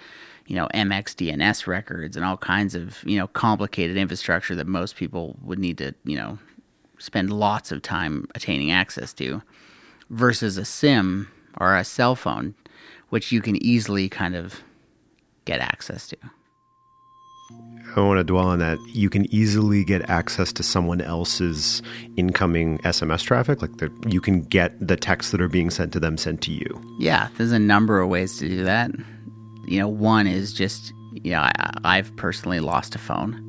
you 0.48 0.56
know, 0.56 0.66
MX 0.74 1.14
DNS 1.14 1.66
records 1.66 2.16
and 2.16 2.24
all 2.24 2.38
kinds 2.38 2.74
of, 2.74 3.04
you 3.04 3.18
know, 3.18 3.26
complicated 3.28 3.98
infrastructure 3.98 4.54
that 4.56 4.66
most 4.66 4.96
people 4.96 5.36
would 5.42 5.58
need 5.58 5.76
to, 5.78 5.94
you 6.04 6.16
know, 6.16 6.38
spend 6.98 7.30
lots 7.30 7.70
of 7.70 7.82
time 7.82 8.26
attaining 8.34 8.70
access 8.72 9.12
to 9.12 9.42
versus 10.08 10.56
a 10.56 10.64
SIM 10.64 11.30
or 11.60 11.76
a 11.76 11.84
cell 11.84 12.14
phone, 12.14 12.54
which 13.10 13.30
you 13.30 13.42
can 13.42 13.62
easily 13.62 14.08
kind 14.08 14.34
of 14.34 14.62
get 15.44 15.60
access 15.60 16.08
to. 16.08 16.16
I 17.96 18.00
want 18.00 18.18
to 18.18 18.24
dwell 18.24 18.46
on 18.46 18.58
that. 18.58 18.78
You 18.88 19.10
can 19.10 19.32
easily 19.32 19.84
get 19.84 20.08
access 20.08 20.52
to 20.54 20.62
someone 20.62 21.00
else's 21.00 21.82
incoming 22.16 22.78
SMS 22.78 23.22
traffic. 23.22 23.60
Like 23.60 23.78
the, 23.78 23.90
you 24.06 24.20
can 24.20 24.42
get 24.42 24.74
the 24.86 24.96
texts 24.96 25.32
that 25.32 25.40
are 25.40 25.48
being 25.48 25.70
sent 25.70 25.92
to 25.94 26.00
them 26.00 26.16
sent 26.16 26.40
to 26.42 26.52
you. 26.52 26.96
Yeah, 26.98 27.28
there's 27.36 27.52
a 27.52 27.58
number 27.58 28.00
of 28.00 28.08
ways 28.08 28.38
to 28.38 28.48
do 28.48 28.64
that. 28.64 28.92
You 29.68 29.78
know, 29.78 29.88
one 29.88 30.26
is 30.26 30.52
just, 30.52 30.92
you 31.12 31.32
know, 31.32 31.40
I, 31.40 31.72
I've 31.84 32.14
personally 32.16 32.60
lost 32.60 32.94
a 32.94 32.98
phone. 32.98 33.44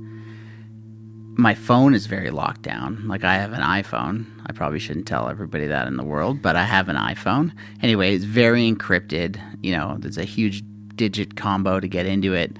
My 1.37 1.53
phone 1.53 1.93
is 1.93 2.05
very 2.05 2.31
locked 2.31 2.63
down. 2.63 3.07
Like, 3.07 3.23
I 3.23 3.35
have 3.35 3.53
an 3.53 3.61
iPhone. 3.61 4.25
I 4.45 4.51
probably 4.51 4.79
shouldn't 4.79 5.07
tell 5.07 5.29
everybody 5.29 5.67
that 5.67 5.87
in 5.87 5.95
the 5.95 6.03
world, 6.03 6.41
but 6.41 6.57
I 6.57 6.65
have 6.65 6.89
an 6.89 6.97
iPhone. 6.97 7.53
Anyway, 7.81 8.13
it's 8.13 8.25
very 8.25 8.69
encrypted. 8.69 9.39
You 9.63 9.71
know, 9.71 9.95
there's 9.99 10.17
a 10.17 10.25
huge 10.25 10.63
digit 10.95 11.37
combo 11.37 11.79
to 11.79 11.87
get 11.87 12.05
into 12.05 12.33
it 12.33 12.57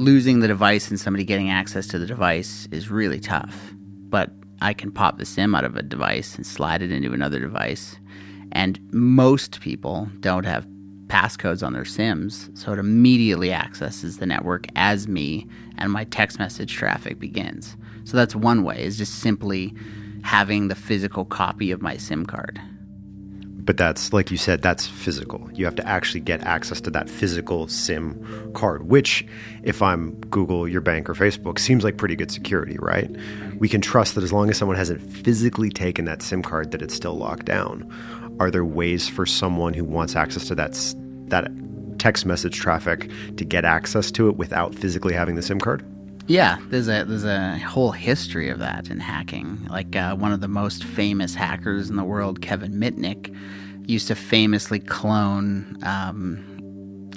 losing 0.00 0.40
the 0.40 0.48
device 0.48 0.90
and 0.90 0.98
somebody 0.98 1.24
getting 1.24 1.50
access 1.50 1.86
to 1.88 1.98
the 1.98 2.06
device 2.06 2.66
is 2.70 2.90
really 2.90 3.20
tough. 3.20 3.72
But 4.08 4.30
I 4.60 4.72
can 4.72 4.90
pop 4.90 5.18
the 5.18 5.26
SIM 5.26 5.54
out 5.54 5.64
of 5.64 5.76
a 5.76 5.82
device 5.82 6.36
and 6.36 6.46
slide 6.46 6.82
it 6.82 6.90
into 6.90 7.12
another 7.12 7.38
device. 7.38 7.96
And 8.52 8.80
most 8.92 9.60
people 9.60 10.08
don't 10.20 10.44
have 10.44 10.66
passcodes 11.10 11.66
on 11.66 11.72
their 11.72 11.84
SIMs, 11.84 12.48
so 12.54 12.72
it 12.72 12.78
immediately 12.78 13.52
accesses 13.52 14.18
the 14.18 14.26
network 14.26 14.66
as 14.76 15.08
me 15.08 15.46
and 15.76 15.92
my 15.92 16.04
text 16.04 16.38
message 16.38 16.72
traffic 16.72 17.18
begins. 17.18 17.76
So 18.04 18.16
that's 18.16 18.36
one 18.36 18.62
way 18.62 18.82
is 18.82 18.96
just 18.96 19.18
simply 19.18 19.74
having 20.22 20.68
the 20.68 20.74
physical 20.74 21.24
copy 21.24 21.72
of 21.72 21.82
my 21.82 21.96
SIM 21.96 22.26
card. 22.26 22.60
But 23.62 23.76
that's 23.76 24.12
like 24.12 24.30
you 24.30 24.36
said 24.36 24.62
that's 24.62 24.86
physical. 24.86 25.48
You 25.52 25.64
have 25.64 25.74
to 25.76 25.86
actually 25.86 26.20
get 26.20 26.42
access 26.42 26.80
to 26.82 26.90
that 26.90 27.10
physical 27.10 27.68
sim 27.68 28.50
card 28.54 28.88
which 28.88 29.24
if 29.62 29.82
i'm 29.82 30.18
google 30.22 30.66
your 30.66 30.80
bank 30.80 31.08
or 31.08 31.14
facebook 31.14 31.58
seems 31.58 31.84
like 31.84 31.96
pretty 31.96 32.16
good 32.16 32.30
security 32.30 32.76
right? 32.80 33.10
We 33.58 33.68
can 33.68 33.80
trust 33.80 34.14
that 34.14 34.24
as 34.24 34.32
long 34.32 34.48
as 34.48 34.56
someone 34.56 34.76
hasn't 34.76 35.02
physically 35.02 35.70
taken 35.70 36.04
that 36.06 36.22
sim 36.22 36.42
card 36.42 36.70
that 36.70 36.82
it's 36.82 36.94
still 36.94 37.16
locked 37.16 37.46
down. 37.46 37.88
Are 38.40 38.50
there 38.50 38.64
ways 38.64 39.06
for 39.06 39.26
someone 39.26 39.74
who 39.74 39.84
wants 39.84 40.16
access 40.16 40.48
to 40.48 40.54
that 40.54 40.74
that 41.30 41.50
text 41.98 42.24
message 42.24 42.56
traffic 42.56 43.10
to 43.36 43.44
get 43.44 43.64
access 43.64 44.10
to 44.10 44.28
it 44.28 44.36
without 44.36 44.74
physically 44.74 45.12
having 45.12 45.34
the 45.34 45.42
sim 45.42 45.60
card 45.60 45.84
yeah, 46.30 46.58
there's 46.68 46.86
a 46.86 47.02
there's 47.04 47.24
a 47.24 47.58
whole 47.58 47.90
history 47.90 48.50
of 48.50 48.60
that 48.60 48.88
in 48.88 49.00
hacking. 49.00 49.66
Like 49.68 49.96
uh, 49.96 50.14
one 50.14 50.30
of 50.32 50.40
the 50.40 50.46
most 50.46 50.84
famous 50.84 51.34
hackers 51.34 51.90
in 51.90 51.96
the 51.96 52.04
world, 52.04 52.40
Kevin 52.40 52.74
Mitnick, 52.74 53.34
used 53.88 54.06
to 54.08 54.14
famously 54.14 54.78
clone 54.78 55.76
um, 55.82 57.10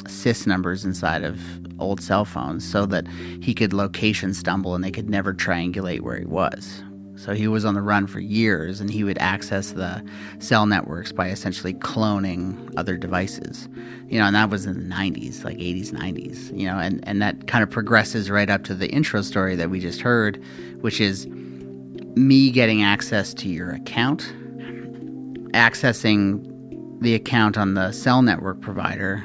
numbers 0.48 0.84
inside 0.84 1.24
of 1.24 1.40
old 1.80 2.02
cell 2.02 2.26
phones 2.26 2.70
so 2.70 2.86
that 2.88 3.08
he 3.42 3.54
could 3.54 3.74
location 3.74 4.34
stumble 4.34 4.74
and 4.74 4.84
they 4.84 4.92
could 4.92 5.10
never 5.10 5.34
triangulate 5.34 6.02
where 6.02 6.18
he 6.18 6.26
was. 6.26 6.83
So 7.24 7.34
he 7.34 7.48
was 7.48 7.64
on 7.64 7.74
the 7.74 7.82
run 7.82 8.06
for 8.06 8.20
years 8.20 8.82
and 8.82 8.92
he 8.92 9.06
would 9.06 9.18
access 9.18 9.72
the 9.72 10.04
cell 10.40 10.66
networks 10.66 11.14
by 11.14 11.30
essentially 11.30 11.74
cloning 11.74 12.74
other 12.76 12.98
devices. 12.98 13.70
You 14.10 14.20
know, 14.20 14.26
and 14.26 14.36
that 14.36 14.50
was 14.50 14.66
in 14.66 14.74
the 14.74 14.94
90s, 14.94 15.46
like 15.46 15.58
80s, 15.58 15.92
90s, 15.92 16.58
you 16.58 16.68
know, 16.68 16.78
and, 16.78 17.02
and 17.08 17.22
that 17.22 17.48
kind 17.48 17.64
of 17.64 17.70
progresses 17.70 18.30
right 18.30 18.50
up 18.50 18.66
to 18.66 18.76
the 18.76 18.90
intro 18.90 19.22
story 19.22 19.56
that 19.56 19.70
we 19.70 19.80
just 19.80 20.02
heard, 20.02 20.44
which 20.82 21.00
is 21.00 21.26
me 21.28 22.52
getting 22.52 22.84
access 22.84 23.34
to 23.36 23.48
your 23.48 23.72
account, 23.72 24.24
accessing 25.54 27.00
the 27.02 27.16
account 27.16 27.58
on 27.58 27.74
the 27.74 27.94
cell 27.94 28.22
network 28.22 28.60
provider 28.60 29.24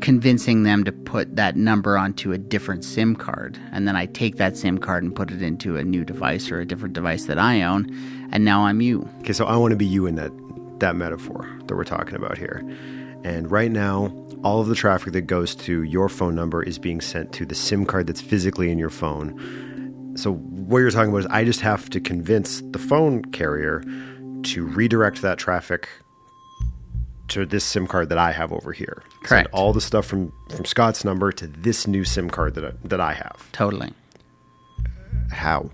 convincing 0.00 0.62
them 0.62 0.84
to 0.84 0.92
put 0.92 1.36
that 1.36 1.56
number 1.56 1.96
onto 1.96 2.32
a 2.32 2.38
different 2.38 2.84
SIM 2.84 3.14
card. 3.14 3.58
And 3.72 3.86
then 3.86 3.96
I 3.96 4.06
take 4.06 4.36
that 4.36 4.56
SIM 4.56 4.78
card 4.78 5.02
and 5.02 5.14
put 5.14 5.30
it 5.30 5.42
into 5.42 5.76
a 5.76 5.84
new 5.84 6.04
device 6.04 6.50
or 6.50 6.60
a 6.60 6.66
different 6.66 6.94
device 6.94 7.26
that 7.26 7.38
I 7.38 7.62
own. 7.62 7.86
And 8.32 8.44
now 8.44 8.64
I'm 8.66 8.80
you. 8.80 9.08
Okay, 9.20 9.32
so 9.32 9.44
I 9.44 9.56
want 9.56 9.72
to 9.72 9.76
be 9.76 9.86
you 9.86 10.06
in 10.06 10.14
that, 10.16 10.32
that 10.80 10.96
metaphor 10.96 11.48
that 11.66 11.76
we're 11.76 11.84
talking 11.84 12.14
about 12.14 12.38
here. 12.38 12.64
And 13.24 13.50
right 13.50 13.70
now, 13.70 14.14
all 14.42 14.60
of 14.60 14.68
the 14.68 14.74
traffic 14.74 15.12
that 15.12 15.22
goes 15.22 15.54
to 15.54 15.82
your 15.82 16.08
phone 16.08 16.34
number 16.34 16.62
is 16.62 16.78
being 16.78 17.00
sent 17.00 17.32
to 17.34 17.44
the 17.44 17.54
SIM 17.54 17.84
card 17.84 18.06
that's 18.06 18.20
physically 18.20 18.70
in 18.70 18.78
your 18.78 18.90
phone. 18.90 20.16
So, 20.16 20.34
what 20.34 20.78
you're 20.78 20.90
talking 20.90 21.10
about 21.10 21.18
is 21.18 21.26
I 21.26 21.44
just 21.44 21.60
have 21.60 21.90
to 21.90 22.00
convince 22.00 22.62
the 22.62 22.78
phone 22.78 23.24
carrier 23.26 23.84
to 24.44 24.64
redirect 24.64 25.20
that 25.22 25.38
traffic 25.38 25.88
to 27.30 27.46
this 27.46 27.64
SIM 27.64 27.86
card 27.86 28.08
that 28.08 28.18
I 28.18 28.32
have 28.32 28.52
over 28.52 28.72
here. 28.72 29.02
Correct. 29.22 29.46
Send 29.46 29.48
all 29.52 29.72
the 29.72 29.80
stuff 29.80 30.06
from 30.06 30.32
from 30.48 30.64
Scott's 30.64 31.04
number 31.04 31.32
to 31.32 31.46
this 31.46 31.86
new 31.86 32.04
SIM 32.04 32.30
card 32.30 32.54
that 32.54 32.64
I, 32.64 32.72
that 32.84 33.00
I 33.00 33.14
have. 33.14 33.48
Totally. 33.52 33.92
How? 35.30 35.70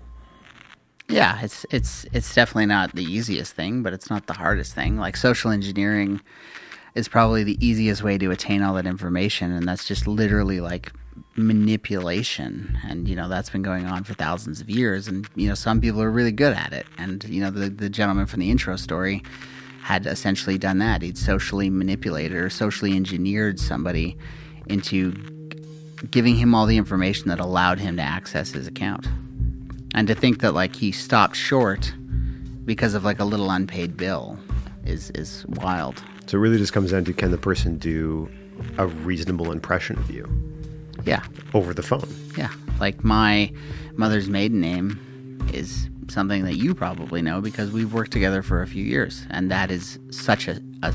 Yeah, 1.09 1.39
it's 1.41 1.65
it's 1.69 2.05
it's 2.11 2.33
definitely 2.33 2.65
not 2.65 2.93
the 2.93 3.03
easiest 3.03 3.53
thing, 3.53 3.81
but 3.81 3.93
it's 3.93 4.09
not 4.09 4.27
the 4.27 4.33
hardest 4.33 4.73
thing. 4.73 4.97
Like 4.97 5.15
social 5.17 5.51
engineering 5.51 6.21
is 6.95 7.07
probably 7.07 7.43
the 7.43 7.65
easiest 7.65 8.03
way 8.03 8.17
to 8.17 8.31
attain 8.31 8.61
all 8.61 8.73
that 8.75 8.85
information, 8.85 9.51
and 9.51 9.67
that's 9.67 9.85
just 9.85 10.07
literally 10.07 10.59
like 10.59 10.91
manipulation 11.35 12.77
and 12.83 13.07
you 13.07 13.15
know 13.15 13.29
that's 13.29 13.49
been 13.49 13.61
going 13.61 13.85
on 13.85 14.03
for 14.03 14.13
thousands 14.15 14.59
of 14.59 14.69
years 14.69 15.07
and 15.07 15.27
you 15.35 15.47
know 15.47 15.53
some 15.53 15.79
people 15.79 16.01
are 16.01 16.09
really 16.09 16.31
good 16.31 16.53
at 16.53 16.73
it 16.73 16.85
and 16.97 17.23
you 17.25 17.39
know 17.41 17.51
the 17.51 17.69
the 17.69 17.89
gentleman 17.89 18.25
from 18.25 18.39
the 18.39 18.49
intro 18.49 18.75
story 18.75 19.23
had 19.87 20.05
essentially 20.05 20.57
done 20.57 20.79
that. 20.79 21.01
He'd 21.01 21.17
socially 21.17 21.69
manipulated 21.69 22.37
or 22.37 22.49
socially 22.49 22.93
engineered 22.93 23.57
somebody 23.57 24.17
into 24.67 25.13
giving 26.11 26.35
him 26.35 26.53
all 26.53 26.65
the 26.65 26.75
information 26.75 27.29
that 27.29 27.39
allowed 27.39 27.79
him 27.79 27.95
to 27.95 28.03
access 28.03 28.51
his 28.51 28.67
account. 28.67 29.07
And 29.95 30.05
to 30.09 30.13
think 30.13 30.41
that 30.41 30.53
like 30.53 30.75
he 30.75 30.91
stopped 30.91 31.37
short 31.37 31.93
because 32.65 32.95
of 32.95 33.05
like 33.05 33.19
a 33.19 33.23
little 33.23 33.49
unpaid 33.49 33.95
bill 33.95 34.37
is 34.85 35.09
is 35.11 35.45
wild. 35.47 36.03
So 36.25 36.37
it 36.37 36.41
really 36.41 36.57
just 36.57 36.73
comes 36.73 36.91
down 36.91 37.05
to 37.05 37.13
can 37.13 37.31
the 37.31 37.37
person 37.37 37.77
do 37.77 38.29
a 38.77 38.87
reasonable 38.87 39.53
impression 39.53 39.97
of 39.99 40.11
you? 40.11 40.27
Yeah. 41.05 41.23
Over 41.53 41.73
the 41.73 41.81
phone. 41.81 42.13
Yeah. 42.37 42.51
Like 42.81 43.05
my 43.05 43.53
mother's 43.95 44.27
maiden 44.27 44.59
name 44.59 44.99
is 45.53 45.87
something 46.09 46.43
that 46.45 46.55
you 46.55 46.73
probably 46.73 47.21
know 47.21 47.41
because 47.41 47.71
we've 47.71 47.93
worked 47.93 48.11
together 48.11 48.41
for 48.41 48.61
a 48.61 48.67
few 48.67 48.83
years, 48.83 49.25
and 49.29 49.51
that 49.51 49.71
is 49.71 49.99
such 50.11 50.47
a, 50.47 50.61
a 50.83 50.93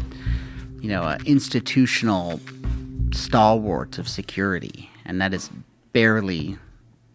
you 0.80 0.88
know, 0.88 1.04
an 1.04 1.20
institutional 1.26 2.40
stalwart 3.12 3.98
of 3.98 4.08
security, 4.08 4.90
and 5.04 5.20
that 5.20 5.32
is 5.34 5.50
barely 5.92 6.58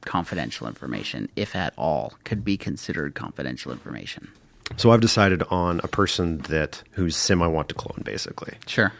confidential 0.02 0.68
information, 0.68 1.30
if 1.36 1.56
at 1.56 1.74
all, 1.78 2.14
could 2.24 2.46
be 2.46 2.56
considered 2.58 3.14
confidential 3.14 3.72
information. 3.72 4.30
So 4.78 4.92
I've 4.92 5.02
decided 5.02 5.44
on 5.50 5.82
a 5.84 5.88
person 5.88 6.40
that 6.50 6.84
whose 6.92 7.16
sim 7.16 7.42
I 7.42 7.48
want 7.48 7.70
to 7.70 7.76
clone, 7.76 8.02
basically. 8.04 8.54
Sure. 8.68 8.94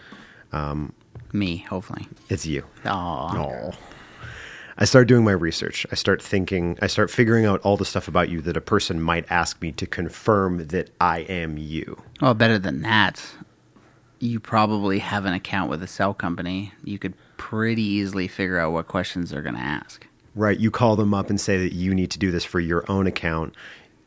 Um, 0.52 0.94
Me, 1.34 1.58
hopefully. 1.58 2.08
It's 2.30 2.46
you. 2.46 2.64
Oh. 2.86 3.72
I 4.80 4.86
start 4.86 5.08
doing 5.08 5.24
my 5.24 5.32
research. 5.32 5.88
I 5.92 5.96
start 5.96 6.22
thinking, 6.22 6.78
I 6.82 6.88
start 6.88 7.10
figuring 7.10 7.46
out 7.46 7.62
all 7.62 7.78
the 7.78 7.86
stuff 7.86 8.08
about 8.08 8.30
you 8.30 8.42
that 8.42 8.56
a 8.56 8.62
person 8.62 9.02
might 9.02 9.26
ask 9.32 9.60
me 9.60 9.72
to 9.72 9.88
confirm 9.88 10.68
that 10.68 10.92
I 11.02 11.20
am 11.22 11.58
you. 11.58 12.02
Well, 12.22 12.36
better 12.36 12.60
than 12.60 12.84
that, 12.84 13.24
you 14.20 14.40
probably 14.40 15.00
have 15.00 15.26
an 15.26 15.34
account 15.34 15.72
with 15.72 15.82
a 15.82 15.88
cell 15.88 16.14
company. 16.14 16.74
You 16.84 17.00
could 17.00 17.16
pretty 17.38 17.82
easily 17.82 18.28
figure 18.28 18.60
out 18.60 18.72
what 18.72 18.88
questions 18.88 19.32
they're 19.32 19.42
going 19.42 19.56
to 19.56 19.62
ask. 19.62 20.06
Right. 20.36 20.60
You 20.60 20.70
call 20.70 20.96
them 20.96 21.14
up 21.14 21.32
and 21.32 21.42
say 21.42 21.58
that 21.58 21.74
you 21.74 21.96
need 21.96 22.12
to 22.12 22.20
do 22.20 22.30
this 22.30 22.46
for 22.46 22.60
your 22.60 22.86
own 22.90 23.08
account. 23.08 23.56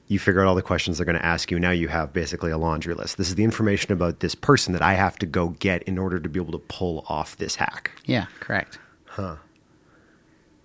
You 0.07 0.21
figure 0.21 0.41
out 0.41 0.47
all 0.47 0.55
the 0.55 0.63
questions 0.63 0.99
they're 0.99 1.07
going 1.07 1.19
to 1.19 1.25
ask 1.25 1.51
you. 1.51 1.59
Now 1.59 1.71
you 1.73 1.89
have 1.89 2.13
basically 2.13 2.53
a 2.53 2.59
laundry 2.59 2.95
list. 2.95 3.17
This 3.17 3.29
is 3.29 3.35
the 3.35 3.45
information 3.45 3.93
about 3.93 4.21
this 4.21 4.37
person 4.37 4.73
that 4.75 4.83
I 4.83 4.95
have 4.95 5.19
to 5.19 5.27
go 5.27 5.49
get 5.49 5.83
in 5.85 5.99
order 5.99 6.21
to 6.21 6.29
be 6.29 6.39
able 6.39 6.53
to 6.53 6.59
pull 6.59 7.05
off 7.09 7.37
this 7.39 7.57
hack. 7.57 7.91
Yeah, 8.05 8.27
correct. 8.39 8.79
Huh. 9.07 9.37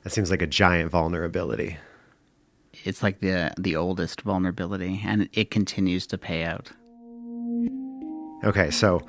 That 0.05 0.11
seems 0.11 0.29
like 0.29 0.43
a 0.43 0.47
giant 0.47 0.91
vulnerability. 0.91 1.77
It's 2.83 3.01
like 3.01 3.21
the 3.21 3.51
the 3.57 3.75
oldest 3.75 4.21
vulnerability, 4.21 5.01
and 5.03 5.27
it 5.33 5.49
continues 5.49 6.05
to 6.07 6.17
pay 6.19 6.43
out. 6.43 6.71
Okay, 8.43 8.69
so 8.69 9.01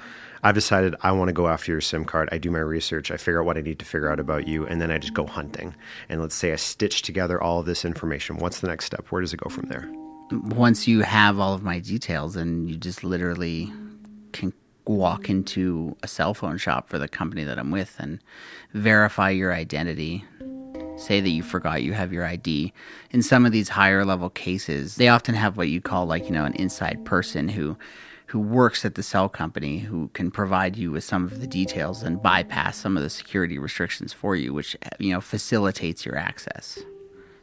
I've 0.42 0.54
decided 0.54 0.94
I 1.02 1.12
want 1.12 1.28
to 1.28 1.34
go 1.34 1.48
after 1.48 1.70
your 1.70 1.82
SIM 1.82 2.06
card. 2.06 2.30
I 2.32 2.38
do 2.38 2.50
my 2.50 2.60
research. 2.60 3.10
I 3.10 3.18
figure 3.18 3.40
out 3.40 3.44
what 3.44 3.58
I 3.58 3.60
need 3.60 3.78
to 3.80 3.84
figure 3.84 4.10
out 4.10 4.18
about 4.18 4.48
you, 4.48 4.66
and 4.66 4.80
then 4.80 4.90
I 4.90 4.96
just 4.96 5.12
go 5.12 5.26
hunting. 5.26 5.74
And 6.08 6.22
let's 6.22 6.34
say 6.34 6.54
I 6.54 6.56
stitch 6.56 7.02
together 7.02 7.42
all 7.42 7.60
of 7.60 7.66
this 7.66 7.84
information. 7.84 8.38
What's 8.38 8.60
the 8.60 8.68
next 8.68 8.86
step? 8.86 9.06
Where 9.10 9.20
does 9.20 9.34
it 9.34 9.40
go 9.40 9.50
from 9.50 9.68
there? 9.68 9.86
Once 10.30 10.88
you 10.88 11.02
have 11.02 11.38
all 11.38 11.52
of 11.52 11.62
my 11.62 11.78
details, 11.78 12.36
and 12.36 12.70
you 12.70 12.76
just 12.76 13.04
literally 13.04 13.70
can 14.32 14.54
walk 14.86 15.28
into 15.28 15.94
a 16.02 16.08
cell 16.08 16.32
phone 16.32 16.56
shop 16.56 16.88
for 16.88 16.98
the 16.98 17.06
company 17.06 17.44
that 17.44 17.58
I'm 17.58 17.70
with 17.70 17.96
and 17.98 18.18
verify 18.72 19.28
your 19.28 19.52
identity. 19.52 20.24
Say 20.96 21.20
that 21.20 21.28
you 21.28 21.42
forgot 21.42 21.82
you 21.82 21.92
have 21.92 22.12
your 22.12 22.24
ID. 22.24 22.72
In 23.10 23.22
some 23.22 23.44
of 23.44 23.52
these 23.52 23.68
higher 23.68 24.04
level 24.04 24.30
cases, 24.30 24.96
they 24.96 25.08
often 25.08 25.34
have 25.34 25.56
what 25.56 25.68
you 25.68 25.80
call 25.80 26.06
like, 26.06 26.24
you 26.24 26.30
know, 26.30 26.44
an 26.44 26.54
inside 26.54 27.04
person 27.04 27.48
who 27.48 27.76
who 28.26 28.40
works 28.40 28.84
at 28.84 28.96
the 28.96 29.02
cell 29.02 29.28
company 29.28 29.78
who 29.78 30.08
can 30.08 30.32
provide 30.32 30.76
you 30.76 30.90
with 30.90 31.04
some 31.04 31.24
of 31.24 31.40
the 31.40 31.46
details 31.46 32.02
and 32.02 32.20
bypass 32.20 32.76
some 32.76 32.96
of 32.96 33.02
the 33.02 33.10
security 33.10 33.56
restrictions 33.56 34.12
for 34.12 34.34
you, 34.34 34.52
which 34.52 34.76
you 34.98 35.12
know 35.12 35.20
facilitates 35.20 36.04
your 36.04 36.16
access. 36.16 36.78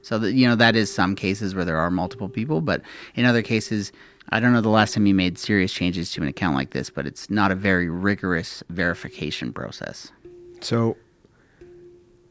So 0.01 0.19
that 0.19 0.33
you 0.33 0.47
know 0.47 0.55
that 0.55 0.75
is 0.75 0.93
some 0.93 1.15
cases 1.15 1.55
where 1.55 1.63
there 1.63 1.77
are 1.77 1.89
multiple 1.89 2.27
people, 2.27 2.59
but 2.59 2.81
in 3.15 3.23
other 3.23 3.41
cases, 3.41 3.93
I 4.29 4.39
don't 4.39 4.51
know 4.51 4.61
the 4.61 4.69
last 4.69 4.93
time 4.93 5.05
you 5.05 5.15
made 5.15 5.37
serious 5.37 5.71
changes 5.71 6.11
to 6.11 6.21
an 6.21 6.27
account 6.27 6.55
like 6.55 6.71
this, 6.71 6.89
but 6.89 7.05
it's 7.05 7.29
not 7.29 7.51
a 7.51 7.55
very 7.55 7.89
rigorous 7.89 8.63
verification 8.69 9.53
process. 9.53 10.11
So 10.59 10.97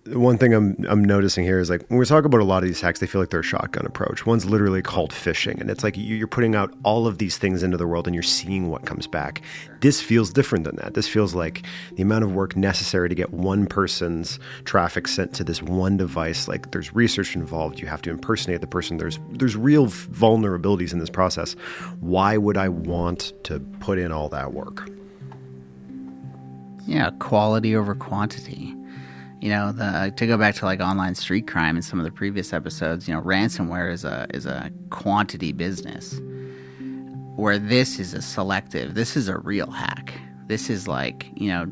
one 0.06 0.36
thing 0.36 0.52
I'm 0.52 0.76
I'm 0.88 1.04
noticing 1.04 1.44
here 1.44 1.60
is 1.60 1.70
like 1.70 1.86
when 1.86 1.98
we 1.98 2.04
talk 2.04 2.24
about 2.24 2.40
a 2.40 2.44
lot 2.44 2.64
of 2.64 2.68
these 2.68 2.80
hacks, 2.80 2.98
they 2.98 3.06
feel 3.06 3.20
like 3.20 3.30
they're 3.30 3.40
a 3.40 3.44
shotgun 3.44 3.86
approach. 3.86 4.26
One's 4.26 4.44
literally 4.44 4.82
called 4.82 5.12
phishing, 5.12 5.60
and 5.60 5.70
it's 5.70 5.84
like 5.84 5.94
you're 5.96 6.26
putting 6.26 6.56
out 6.56 6.74
all 6.82 7.06
of 7.06 7.18
these 7.18 7.38
things 7.38 7.62
into 7.62 7.76
the 7.76 7.86
world, 7.86 8.08
and 8.08 8.14
you're 8.14 8.22
seeing 8.22 8.68
what 8.68 8.84
comes 8.84 9.06
back. 9.06 9.42
This 9.80 10.00
feels 10.00 10.32
different 10.32 10.64
than 10.64 10.76
that. 10.76 10.94
This 10.94 11.06
feels 11.06 11.34
like 11.34 11.62
the 11.94 12.02
amount 12.02 12.24
of 12.24 12.34
work 12.34 12.56
necessary 12.56 13.08
to 13.08 13.14
get 13.14 13.32
one 13.32 13.66
person's 13.66 14.40
traffic 14.64 15.06
sent 15.06 15.34
to 15.34 15.44
this 15.44 15.62
one 15.62 15.96
device. 15.96 16.48
Like 16.48 16.72
there's 16.72 16.92
research 16.92 17.36
involved. 17.36 17.78
You 17.78 17.86
have 17.86 18.02
to 18.02 18.10
impersonate 18.10 18.60
the 18.60 18.66
person. 18.66 18.96
There's 18.96 19.20
there's 19.30 19.56
real 19.56 19.86
vulnerabilities 19.86 20.92
in 20.92 20.98
this 20.98 21.10
process. 21.10 21.52
Why 22.00 22.36
would 22.36 22.56
I 22.56 22.68
want 22.68 23.32
to 23.44 23.60
put 23.78 23.98
in 23.98 24.10
all 24.10 24.28
that 24.30 24.52
work? 24.52 24.90
Yeah, 26.88 27.10
quality 27.20 27.76
over 27.76 27.94
quantity 27.94 28.74
you 29.42 29.48
know 29.48 29.72
the 29.72 30.12
to 30.16 30.26
go 30.26 30.38
back 30.38 30.54
to 30.54 30.64
like 30.64 30.80
online 30.80 31.16
street 31.16 31.48
crime 31.48 31.74
in 31.76 31.82
some 31.82 31.98
of 31.98 32.04
the 32.04 32.12
previous 32.12 32.52
episodes 32.52 33.08
you 33.08 33.14
know 33.14 33.20
ransomware 33.22 33.92
is 33.92 34.04
a 34.04 34.26
is 34.32 34.46
a 34.46 34.70
quantity 34.90 35.50
business 35.50 36.20
where 37.34 37.58
this 37.58 37.98
is 37.98 38.14
a 38.14 38.22
selective 38.22 38.94
this 38.94 39.16
is 39.16 39.28
a 39.28 39.38
real 39.38 39.70
hack. 39.70 40.14
This 40.46 40.70
is 40.70 40.86
like 40.86 41.28
you 41.34 41.48
know 41.48 41.70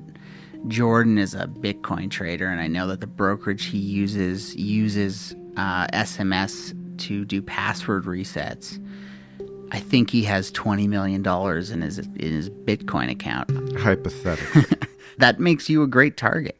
jordan 0.68 1.16
is 1.16 1.34
a 1.34 1.46
bitcoin 1.46 2.10
trader 2.10 2.46
and 2.46 2.60
i 2.60 2.66
know 2.66 2.86
that 2.86 3.00
the 3.00 3.06
brokerage 3.06 3.64
he 3.64 3.78
uses 3.78 4.54
uses 4.56 5.34
uh, 5.56 5.86
sms 5.88 6.74
to 6.98 7.24
do 7.24 7.40
password 7.40 8.04
resets. 8.04 8.78
I 9.72 9.80
think 9.80 10.10
he 10.10 10.22
has 10.24 10.50
20 10.50 10.86
million 10.86 11.22
dollars 11.22 11.70
in 11.70 11.80
his 11.80 11.98
in 11.98 12.10
his 12.16 12.50
bitcoin 12.50 13.10
account. 13.10 13.50
Hypothetically 13.78 14.64
that 15.18 15.40
makes 15.40 15.68
you 15.70 15.82
a 15.82 15.86
great 15.86 16.16
target 16.16 16.59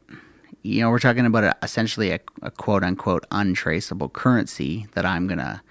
you 0.63 0.81
know, 0.81 0.89
we're 0.89 0.99
talking 0.99 1.25
about 1.25 1.43
a, 1.43 1.55
essentially 1.63 2.11
a, 2.11 2.19
a 2.41 2.51
quote 2.51 2.83
unquote 2.83 3.25
untraceable 3.31 4.09
currency 4.09 4.87
that 4.93 5.05
I'm 5.05 5.27
going 5.27 5.39
to 5.39 5.61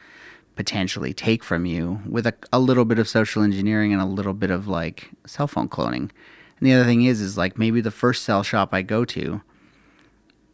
potentially 0.56 1.14
take 1.14 1.42
from 1.44 1.64
you 1.64 2.00
with 2.06 2.26
a, 2.26 2.34
a 2.52 2.58
little 2.58 2.84
bit 2.84 2.98
of 2.98 3.08
social 3.08 3.42
engineering 3.42 3.92
and 3.92 4.02
a 4.02 4.06
little 4.06 4.34
bit 4.34 4.50
of 4.50 4.66
like 4.68 5.10
cell 5.26 5.46
phone 5.46 5.68
cloning. 5.68 6.10
And 6.58 6.68
the 6.68 6.72
other 6.74 6.84
thing 6.84 7.04
is, 7.04 7.20
is 7.20 7.38
like 7.38 7.58
maybe 7.58 7.80
the 7.80 7.90
first 7.90 8.24
cell 8.24 8.42
shop 8.42 8.74
I 8.74 8.82
go 8.82 9.04
to, 9.06 9.40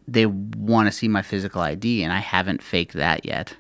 they 0.07 0.26
want 0.26 0.87
to 0.87 0.93
see 0.93 1.09
my 1.09 1.23
physical 1.23 1.61
ID 1.61 2.05
and 2.05 2.12
I 2.12 2.21
haven't 2.21 2.62
faked 2.62 2.93
that 2.93 3.25
yet. 3.25 3.57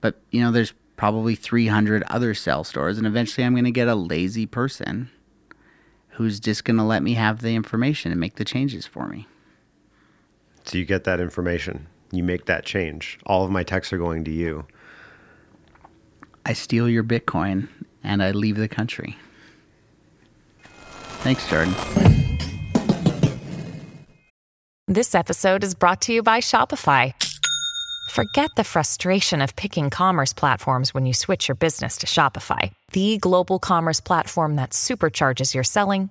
But, 0.00 0.20
you 0.30 0.40
know, 0.40 0.52
there's 0.52 0.74
probably 0.96 1.34
300 1.34 2.04
other 2.04 2.34
cell 2.34 2.64
stores 2.64 2.98
and 2.98 3.06
eventually 3.06 3.44
I'm 3.44 3.54
going 3.54 3.64
to 3.64 3.70
get 3.70 3.88
a 3.88 3.94
lazy 3.94 4.46
person 4.46 5.10
who's 6.10 6.38
just 6.38 6.64
going 6.64 6.76
to 6.76 6.84
let 6.84 7.02
me 7.02 7.14
have 7.14 7.40
the 7.40 7.54
information 7.54 8.12
and 8.12 8.20
make 8.20 8.36
the 8.36 8.44
changes 8.44 8.86
for 8.86 9.06
me. 9.06 9.26
So 10.68 10.76
you 10.76 10.84
get 10.84 11.04
that 11.04 11.18
information. 11.18 11.86
You 12.12 12.22
make 12.22 12.44
that 12.44 12.66
change. 12.66 13.18
All 13.24 13.42
of 13.42 13.50
my 13.50 13.62
texts 13.62 13.90
are 13.94 13.98
going 13.98 14.24
to 14.24 14.30
you. 14.30 14.66
I 16.44 16.52
steal 16.52 16.90
your 16.90 17.02
Bitcoin 17.02 17.68
and 18.04 18.22
I 18.22 18.32
leave 18.32 18.58
the 18.58 18.68
country. 18.68 19.16
Thanks, 21.24 21.48
Jordan. 21.48 21.74
This 24.86 25.14
episode 25.14 25.64
is 25.64 25.74
brought 25.74 26.02
to 26.02 26.12
you 26.12 26.22
by 26.22 26.40
Shopify. 26.40 27.14
Forget 28.10 28.50
the 28.56 28.64
frustration 28.64 29.40
of 29.40 29.56
picking 29.56 29.88
commerce 29.88 30.34
platforms 30.34 30.92
when 30.92 31.06
you 31.06 31.14
switch 31.14 31.48
your 31.48 31.54
business 31.54 31.96
to 31.98 32.06
Shopify, 32.06 32.72
the 32.92 33.16
global 33.16 33.58
commerce 33.58 34.00
platform 34.00 34.56
that 34.56 34.72
supercharges 34.72 35.54
your 35.54 35.64
selling 35.64 36.10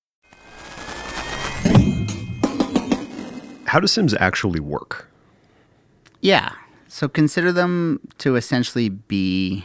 How 3.71 3.79
do 3.79 3.87
Sims 3.87 4.13
actually 4.19 4.59
work? 4.59 5.07
Yeah. 6.19 6.51
So 6.89 7.07
consider 7.07 7.53
them 7.53 8.01
to 8.17 8.35
essentially 8.35 8.89
be 8.89 9.63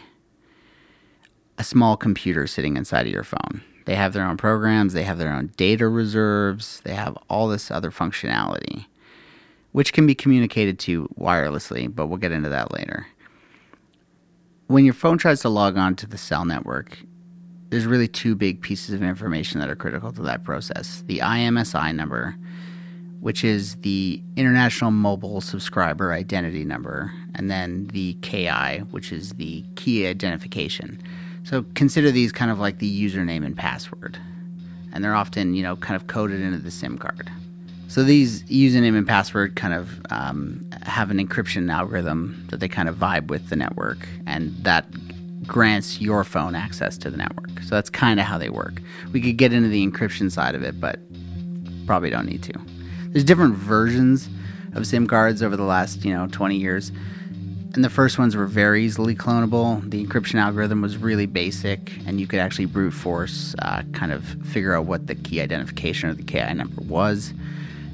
a 1.59 1.64
small 1.64 1.97
computer 1.97 2.47
sitting 2.47 2.77
inside 2.77 3.07
of 3.07 3.12
your 3.12 3.25
phone. 3.25 3.64
They 3.85 3.97
have 3.97 4.12
their 4.12 4.25
own 4.25 4.37
programs, 4.37 4.92
they 4.92 5.03
have 5.03 5.19
their 5.19 5.33
own 5.33 5.49
data 5.57 5.88
reserves, 5.88 6.81
they 6.85 6.95
have 6.95 7.19
all 7.29 7.49
this 7.49 7.69
other 7.69 7.90
functionality, 7.90 8.87
which 9.73 9.92
can 9.92 10.07
be 10.07 10.14
communicated 10.14 10.79
to 10.81 11.09
wirelessly, 11.19 11.92
but 11.92 12.07
we'll 12.07 12.19
get 12.19 12.31
into 12.31 12.49
that 12.51 12.73
later. 12.73 13.09
When 14.69 14.85
your 14.85 14.95
phone 14.95 15.19
tries 15.19 15.40
to 15.40 15.49
log 15.49 15.77
on 15.77 15.97
to 15.97 16.07
the 16.07 16.16
cell 16.16 16.45
network, 16.45 16.97
there's 17.71 17.87
really 17.87 18.07
two 18.07 18.37
big 18.37 18.62
pieces 18.62 18.95
of 18.95 19.03
information 19.03 19.59
that 19.59 19.69
are 19.69 19.75
critical 19.75 20.12
to 20.12 20.23
that 20.23 20.45
process 20.45 21.03
the 21.07 21.19
IMSI 21.19 21.92
number 21.92 22.37
which 23.27 23.43
is 23.43 23.75
the 23.81 24.23
International 24.37 24.93
Mobile 24.93 25.41
Subscriber 25.41 26.12
Identity 26.12 26.65
Number, 26.65 27.12
and 27.35 27.51
then 27.51 27.89
the 27.89 28.12
KI, 28.23 28.85
which 28.93 29.11
is 29.11 29.33
the 29.33 29.65
key 29.75 30.07
identification. 30.07 31.03
So 31.43 31.65
consider 31.75 32.12
these 32.12 32.31
kind 32.31 32.53
of 32.53 32.61
like 32.61 32.79
the 32.79 33.05
username 33.05 33.45
and 33.45 33.57
password. 33.57 34.17
And 34.93 35.03
they're 35.03 35.17
often, 35.17 35.55
you 35.55 35.65
know, 35.65 35.75
kind 35.75 36.01
of 36.01 36.07
coded 36.07 36.41
into 36.41 36.59
the 36.59 36.71
SIM 36.71 36.99
card. 36.99 37.29
So 37.89 38.05
these 38.05 38.45
username 38.45 38.97
and 38.97 39.09
password 39.09 39.57
kind 39.57 39.75
of 39.75 40.01
um, 40.11 40.65
have 40.83 41.11
an 41.11 41.19
encryption 41.19 41.69
algorithm 41.69 42.47
that 42.51 42.61
they 42.61 42.69
kind 42.69 42.89
of 42.89 42.95
vibe 42.95 43.27
with 43.27 43.49
the 43.49 43.57
network, 43.57 44.07
and 44.27 44.57
that 44.62 44.87
grants 45.49 46.01
your 46.01 46.23
phone 46.23 46.55
access 46.55 46.97
to 46.99 47.11
the 47.11 47.17
network. 47.17 47.61
So 47.62 47.75
that's 47.75 47.91
kind 47.91 48.21
of 48.21 48.27
how 48.27 48.39
they 48.39 48.51
work. 48.51 48.81
We 49.11 49.21
could 49.21 49.37
get 49.37 49.53
into 49.53 49.69
the 49.69 49.85
encryption 49.85 50.31
side 50.31 50.55
of 50.55 50.62
it, 50.62 50.81
but 50.81 51.01
probably 51.87 52.11
don't 52.11 52.27
need 52.27 52.45
to 52.45 52.76
there's 53.17 53.25
different 53.25 53.55
versions 53.55 54.29
of 54.75 54.87
SIM 54.87 55.07
cards 55.07 55.43
over 55.43 55.57
the 55.57 55.63
last, 55.63 56.05
you 56.05 56.13
know, 56.13 56.29
20 56.31 56.55
years. 56.55 56.93
And 57.73 57.83
the 57.83 57.89
first 57.89 58.19
ones 58.19 58.37
were 58.37 58.45
very 58.45 58.85
easily 58.85 59.15
clonable. 59.15 59.91
The 59.91 60.05
encryption 60.05 60.35
algorithm 60.35 60.83
was 60.83 60.99
really 60.99 61.25
basic, 61.25 61.97
and 62.07 62.21
you 62.21 62.27
could 62.27 62.41
actually 62.41 62.67
brute 62.67 62.93
force 62.93 63.55
uh, 63.61 63.85
kind 63.95 64.13
of 64.13 64.23
figure 64.45 64.75
out 64.75 64.85
what 64.85 65.07
the 65.07 65.15
key 65.15 65.41
identification 65.41 66.11
or 66.11 66.13
the 66.13 66.25
KI 66.25 66.53
number 66.53 66.83
was 66.83 67.33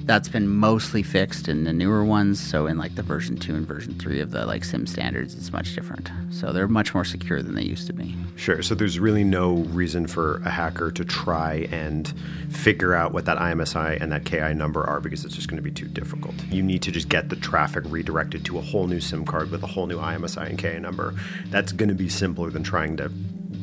that's 0.05 0.29
been 0.29 0.49
mostly 0.49 1.03
fixed 1.03 1.49
in 1.49 1.65
the 1.65 1.73
newer 1.73 2.05
ones. 2.05 2.41
So 2.41 2.67
in 2.67 2.79
like 2.79 2.95
the 2.95 3.03
version 3.03 3.37
two 3.37 3.55
and 3.55 3.67
version 3.67 3.99
three 3.99 4.21
of 4.21 4.31
the 4.31 4.47
like 4.47 4.65
SIM 4.65 4.87
standards, 4.87 5.35
it's 5.35 5.53
much 5.53 5.75
different. 5.75 6.11
So 6.31 6.53
they're 6.53 6.69
much 6.69 6.95
more 6.95 7.05
secure 7.05 7.43
than 7.43 7.55
they 7.55 7.63
used 7.63 7.87
to 7.87 7.93
be. 7.93 8.17
Sure. 8.37 8.63
So 8.63 8.75
there's 8.75 8.99
really 8.99 9.25
no 9.25 9.55
reason 9.71 10.07
for 10.07 10.37
a 10.45 10.51
hacker 10.51 10.91
to 10.91 11.05
try 11.05 11.69
and 11.71 12.13
figure 12.51 12.95
out 12.95 13.13
what 13.13 13.25
that 13.27 13.39
IMSI 13.39 14.01
and 14.01 14.13
that 14.13 14.25
KI 14.25 14.55
number 14.55 14.85
are 14.85 15.01
because 15.01 15.25
it's 15.25 15.35
just 15.35 15.49
going 15.49 15.57
to 15.57 15.63
be 15.63 15.71
too 15.71 15.89
difficult. 15.89 16.35
You 16.51 16.63
need 16.63 16.83
to 16.83 16.91
just 16.91 17.09
get 17.09 17.29
the 17.29 17.37
traffic 17.37 17.85
redirected 17.87 18.45
to 18.47 18.59
a 18.59 18.61
whole 18.61 18.87
new 18.87 19.01
SIM 19.01 19.25
card 19.25 19.51
with 19.51 19.63
a 19.63 19.67
whole 19.67 19.87
new 19.87 19.99
IMSI 19.99 20.51
and 20.51 20.59
KI 20.59 20.81
number. 20.81 21.15
That's 21.47 21.73
going 21.73 21.89
to 21.89 21.95
be 21.95 22.09
simpler 22.09 22.51
than 22.51 22.63
trying 22.63 22.97
to 22.97 23.11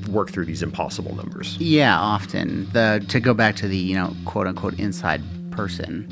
work 0.10 0.32
through 0.32 0.46
these 0.46 0.64
impossible 0.64 1.16
numbers. 1.16 1.58
Yeah, 1.58 2.00
often 2.00 2.70
the 2.72 3.06
to 3.10 3.20
go 3.20 3.34
back 3.34 3.56
to 3.58 3.68
the 3.68 3.78
you 3.78 3.96
know 3.96 4.16
quote 4.26 4.48
unquote 4.48 4.80
inside 4.80 5.22
person. 5.52 6.08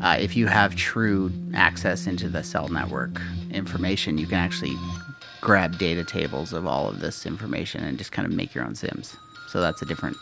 Uh, 0.00 0.16
if 0.18 0.34
you 0.36 0.46
have 0.46 0.74
true 0.76 1.30
access 1.54 2.06
into 2.06 2.28
the 2.28 2.42
cell 2.42 2.68
network 2.68 3.20
information, 3.50 4.16
you 4.18 4.26
can 4.26 4.38
actually 4.38 4.74
grab 5.40 5.78
data 5.78 6.04
tables 6.04 6.52
of 6.52 6.66
all 6.66 6.88
of 6.88 7.00
this 7.00 7.26
information 7.26 7.82
and 7.84 7.98
just 7.98 8.12
kind 8.12 8.26
of 8.26 8.32
make 8.32 8.54
your 8.54 8.64
own 8.64 8.74
sims. 8.74 9.16
So 9.48 9.60
that's 9.60 9.82
a 9.82 9.86
different 9.86 10.16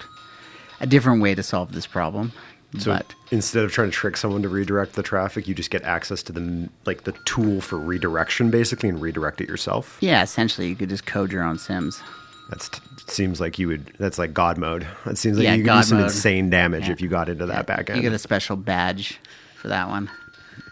a 0.80 0.86
different 0.86 1.20
way 1.22 1.34
to 1.34 1.42
solve 1.42 1.72
this 1.72 1.86
problem. 1.86 2.32
So 2.78 2.92
but 2.92 3.14
instead 3.30 3.64
of 3.64 3.72
trying 3.72 3.88
to 3.90 3.96
trick 3.96 4.16
someone 4.16 4.42
to 4.42 4.48
redirect 4.48 4.92
the 4.94 5.02
traffic, 5.02 5.48
you 5.48 5.54
just 5.54 5.70
get 5.70 5.82
access 5.84 6.22
to 6.24 6.32
the 6.32 6.68
like 6.84 7.04
the 7.04 7.12
tool 7.24 7.60
for 7.60 7.78
redirection, 7.78 8.50
basically, 8.50 8.88
and 8.88 9.00
redirect 9.00 9.40
it 9.40 9.48
yourself. 9.48 9.96
yeah, 10.00 10.22
essentially 10.22 10.68
you 10.68 10.76
could 10.76 10.88
just 10.88 11.06
code 11.06 11.32
your 11.32 11.42
own 11.44 11.58
sims. 11.58 12.02
That 12.50 12.80
seems 13.06 13.40
like 13.40 13.58
you 13.58 13.68
would. 13.68 13.92
That's 13.98 14.18
like 14.18 14.32
God 14.34 14.56
mode. 14.58 14.86
That 15.04 15.18
seems 15.18 15.36
like 15.36 15.44
Yeah, 15.44 15.54
you 15.54 15.62
could 15.62 15.66
God 15.66 15.80
do 15.82 15.88
some 15.88 15.98
mode. 15.98 16.06
insane 16.08 16.48
damage 16.50 16.86
Yeah. 16.86 16.92
if 16.92 17.00
you 17.02 17.08
got 17.08 17.28
into 17.28 17.46
that 17.46 17.66
back 17.66 17.90
end. 17.90 17.96
You 17.98 18.02
get 18.02 18.12
a 18.14 18.18
special 18.18 18.56
badge 18.56 19.18
for 19.58 19.68
that 19.68 19.88
one. 19.88 20.10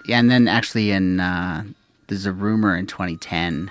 Yeah, 0.07 0.19
and 0.19 0.31
then 0.31 0.49
actually 0.49 0.93
in 0.93 1.21
uh, 1.21 1.65
there's 2.07 2.27
a 2.27 2.33
rumor 2.33 2.77
in 2.77 2.87
2010 2.87 3.71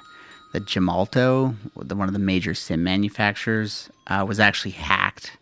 that 0.54 0.65
Gemalto, 0.65 1.56
the, 1.75 1.95
one 1.95 2.08
of 2.08 2.13
the 2.13 2.19
major 2.19 2.54
sim 2.54 2.84
manufacturers, 2.84 3.89
uh, 4.08 4.25
was 4.28 4.39
actually 4.39 4.71
hacked 4.71 5.38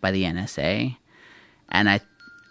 by 0.00 0.10
the 0.10 0.24
NSA, 0.24 0.96
and 1.70 1.90
I. 1.90 2.00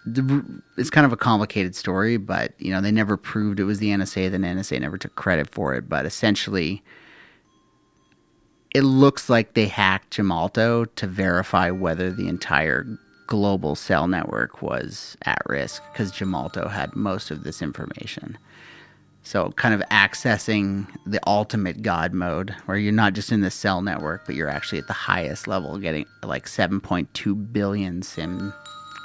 The, 0.10 0.62
it's 0.78 0.90
kind 0.90 1.06
of 1.06 1.12
a 1.12 1.18
complicated 1.18 1.76
story, 1.76 2.16
but 2.16 2.54
you 2.60 2.72
know 2.72 2.80
they 2.80 2.92
never 2.92 3.18
proved 3.18 3.60
it 3.60 3.66
was 3.66 3.80
the 3.80 3.90
NSA. 3.90 4.32
The 4.32 4.38
NSA 4.38 4.80
never 4.80 4.98
took 4.98 5.16
credit 5.16 5.50
for 5.50 5.76
it. 5.76 5.90
But 5.90 6.06
essentially, 6.06 6.82
it 8.74 8.84
looks 8.84 9.30
like 9.30 9.54
they 9.54 9.66
hacked 9.66 10.16
Gemalto 10.16 10.88
to 10.96 11.08
verify 11.08 11.72
whether 11.72 12.10
the 12.10 12.30
entire 12.30 12.86
global 13.28 13.76
cell 13.76 14.08
network 14.08 14.62
was 14.62 15.18
at 15.24 15.42
risk 15.46 15.84
because 15.92 16.12
Gemalto 16.12 16.72
had 16.72 16.96
most 16.96 17.30
of 17.30 17.44
this 17.44 17.62
information. 17.62 18.38
So, 19.24 19.50
kind 19.52 19.74
of 19.74 19.82
accessing 19.92 20.88
the 21.06 21.20
ultimate 21.28 21.82
God 21.82 22.14
mode, 22.14 22.56
where 22.66 22.78
you're 22.78 22.94
not 22.94 23.12
just 23.12 23.30
in 23.30 23.42
the 23.42 23.52
cell 23.52 23.82
network, 23.82 24.26
but 24.26 24.36
you're 24.36 24.48
actually 24.48 24.80
at 24.80 24.88
the 24.88 24.94
highest 24.94 25.50
level, 25.50 25.78
getting 25.78 26.06
like 26.24 26.46
7.2 26.46 27.52
billion 27.52 28.02
SIM 28.04 28.54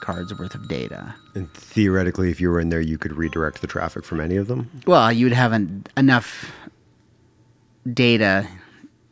cards 0.01 0.37
worth 0.39 0.55
of 0.55 0.69
data. 0.69 1.15
and 1.35 1.53
theoretically, 1.55 2.31
if 2.31 2.41
you 2.41 2.51
were 2.51 2.61
in 2.61 2.69
there, 2.69 2.81
you 2.81 2.99
could 2.99 3.13
redirect 3.13 3.63
the 3.63 3.67
traffic 3.67 4.05
from 4.05 4.21
any 4.21 4.37
of 4.37 4.47
them. 4.47 4.71
Well, 4.87 5.11
you 5.11 5.27
would 5.27 5.33
have 5.33 5.53
an, 5.53 5.87
enough 5.97 6.53
data. 7.93 8.47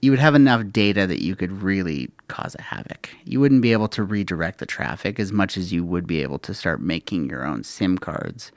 You 0.03 0.11
would 0.11 0.21
have 0.21 0.35
enough 0.35 0.73
data 0.73 1.07
that 1.07 1.23
you 1.23 1.37
could 1.37 1.53
really 1.63 2.11
cause 2.29 2.57
a 2.59 2.63
havoc. 2.63 3.11
You 3.25 3.39
wouldn't 3.41 3.61
be 3.61 3.73
able 3.73 3.89
to 3.89 4.03
redirect 4.03 4.59
the 4.59 4.67
traffic 4.67 5.21
as 5.21 5.31
much 5.31 5.57
as 5.57 5.73
you 5.73 5.85
would 5.85 6.07
be 6.07 6.23
able 6.23 6.39
to 6.41 6.55
start 6.55 6.81
making 6.81 7.29
your 7.29 7.45
own 7.45 7.65
SIM 7.65 7.99
cards. 7.99 8.51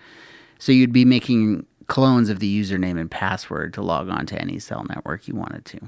So 0.57 0.71
you'd 0.71 0.93
be 0.93 1.03
making 1.03 1.65
clones 1.87 2.29
of 2.29 2.39
the 2.39 2.61
username 2.61 2.99
and 2.99 3.11
password 3.11 3.73
to 3.73 3.81
log 3.81 4.09
on 4.09 4.25
to 4.27 4.41
any 4.41 4.59
cell 4.59 4.85
network 4.87 5.27
you 5.27 5.35
wanted 5.35 5.65
to. 5.65 5.79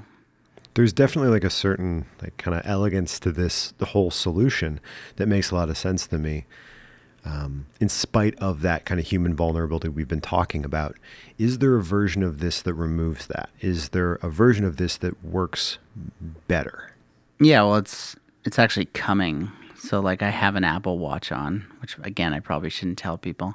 There's 0.74 0.92
definitely 0.92 1.30
like 1.30 1.44
a 1.44 1.50
certain 1.50 2.04
like 2.20 2.36
kind 2.36 2.54
of 2.54 2.66
elegance 2.66 3.18
to 3.20 3.32
this 3.32 3.72
the 3.78 3.86
whole 3.86 4.10
solution 4.10 4.78
that 5.16 5.26
makes 5.26 5.50
a 5.50 5.54
lot 5.54 5.70
of 5.70 5.78
sense 5.78 6.06
to 6.08 6.18
me. 6.18 6.44
Um, 7.26 7.66
in 7.80 7.88
spite 7.88 8.38
of 8.38 8.62
that 8.62 8.84
kind 8.84 9.00
of 9.00 9.06
human 9.06 9.34
vulnerability 9.34 9.88
we've 9.88 10.06
been 10.06 10.20
talking 10.20 10.64
about, 10.64 10.96
is 11.38 11.58
there 11.58 11.74
a 11.74 11.82
version 11.82 12.22
of 12.22 12.38
this 12.38 12.62
that 12.62 12.74
removes 12.74 13.26
that? 13.26 13.50
Is 13.60 13.88
there 13.88 14.14
a 14.22 14.28
version 14.28 14.64
of 14.64 14.76
this 14.76 14.96
that 14.98 15.24
works 15.24 15.78
better? 16.46 16.92
Yeah, 17.40 17.62
well, 17.62 17.76
it's 17.76 18.14
it's 18.44 18.60
actually 18.60 18.86
coming. 18.86 19.50
So 19.76 19.98
like 19.98 20.22
I 20.22 20.30
have 20.30 20.54
an 20.54 20.62
Apple 20.62 20.98
Watch 20.98 21.32
on, 21.32 21.66
which 21.80 21.98
again 22.04 22.32
I 22.32 22.38
probably 22.38 22.70
shouldn't 22.70 22.98
tell 22.98 23.18
people, 23.18 23.54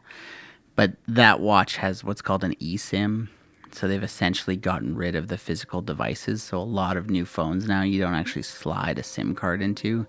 but 0.75 0.93
that 1.07 1.39
watch 1.39 1.77
has 1.77 2.03
what's 2.03 2.21
called 2.21 2.43
an 2.43 2.55
eSIM. 2.55 3.29
So 3.71 3.87
they've 3.87 4.03
essentially 4.03 4.57
gotten 4.57 4.97
rid 4.97 5.15
of 5.15 5.29
the 5.29 5.37
physical 5.37 5.81
devices. 5.81 6.43
So 6.43 6.57
a 6.57 6.59
lot 6.59 6.97
of 6.97 7.09
new 7.09 7.25
phones 7.25 7.67
now 7.67 7.83
you 7.83 8.01
don't 8.01 8.15
actually 8.15 8.43
slide 8.43 8.99
a 8.99 9.03
SIM 9.03 9.33
card 9.33 9.61
into. 9.61 10.07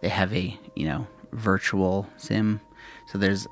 They 0.00 0.10
have 0.10 0.32
a, 0.32 0.56
you 0.76 0.86
know, 0.86 1.08
virtual 1.32 2.08
SIM. 2.16 2.60
So 3.10 3.18
there's 3.18 3.46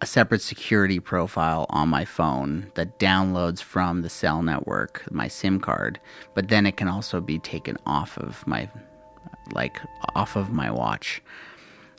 a 0.00 0.06
separate 0.06 0.42
security 0.42 0.98
profile 0.98 1.66
on 1.70 1.88
my 1.88 2.04
phone 2.04 2.72
that 2.74 2.98
downloads 2.98 3.62
from 3.62 4.02
the 4.02 4.08
cell 4.08 4.42
network 4.42 5.04
my 5.10 5.28
SIM 5.28 5.60
card, 5.60 6.00
but 6.34 6.48
then 6.48 6.66
it 6.66 6.76
can 6.76 6.88
also 6.88 7.20
be 7.20 7.38
taken 7.38 7.76
off 7.86 8.16
of 8.18 8.44
my 8.46 8.68
like 9.52 9.78
off 10.14 10.36
of 10.36 10.50
my 10.50 10.70
watch. 10.70 11.22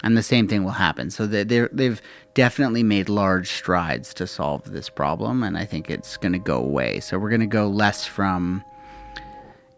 And 0.04 0.18
the 0.18 0.24
same 0.24 0.50
thing 0.50 0.64
will 0.64 0.72
happen. 0.72 1.12
So 1.12 1.28
they 1.28 1.44
they've 1.44 2.02
definitely 2.34 2.84
made 2.84 3.08
large 3.08 3.52
strides 3.52 4.14
to 4.16 4.28
solve 4.28 4.72
this 4.72 4.90
problem, 4.90 5.44
and 5.44 5.58
I 5.58 5.66
think 5.66 5.90
it's 5.90 6.18
going 6.18 6.34
to 6.34 6.40
go 6.40 6.58
away. 6.58 7.00
So 7.00 7.18
we're 7.18 7.30
going 7.30 7.40
to 7.40 7.48
go 7.48 7.68
less 7.68 8.06
from 8.06 8.66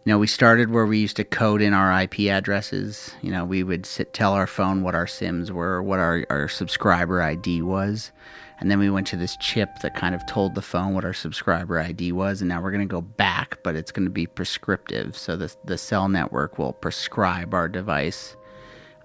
you 0.06 0.12
know, 0.12 0.20
we 0.20 0.28
started 0.28 0.70
where 0.70 0.86
we 0.86 0.98
used 0.98 1.16
to 1.16 1.24
code 1.24 1.60
in 1.60 1.74
our 1.74 2.00
IP 2.02 2.20
addresses. 2.30 3.10
You 3.22 3.32
know, 3.32 3.44
we 3.44 3.64
would 3.64 3.84
sit, 3.84 4.12
tell 4.12 4.34
our 4.34 4.46
phone 4.46 4.82
what 4.84 4.94
our 4.94 5.08
SIMs 5.08 5.50
were, 5.50 5.82
what 5.82 5.98
our, 5.98 6.24
our 6.30 6.46
subscriber 6.46 7.20
ID 7.20 7.62
was. 7.62 8.12
And 8.60 8.70
then 8.70 8.78
we 8.78 8.88
went 8.88 9.08
to 9.08 9.16
this 9.16 9.36
chip 9.38 9.80
that 9.82 9.96
kind 9.96 10.14
of 10.14 10.24
told 10.26 10.54
the 10.54 10.62
phone 10.62 10.94
what 10.94 11.04
our 11.04 11.12
subscriber 11.12 11.80
ID 11.80 12.12
was. 12.12 12.40
And 12.40 12.48
now 12.48 12.62
we're 12.62 12.70
going 12.70 12.86
to 12.86 12.92
go 12.92 13.00
back, 13.00 13.58
but 13.64 13.74
it's 13.74 13.90
going 13.90 14.06
to 14.06 14.10
be 14.10 14.28
prescriptive. 14.28 15.16
So 15.16 15.36
the, 15.36 15.52
the 15.64 15.76
cell 15.76 16.08
network 16.08 16.56
will 16.56 16.72
prescribe 16.72 17.52
our 17.52 17.68
device 17.68 18.36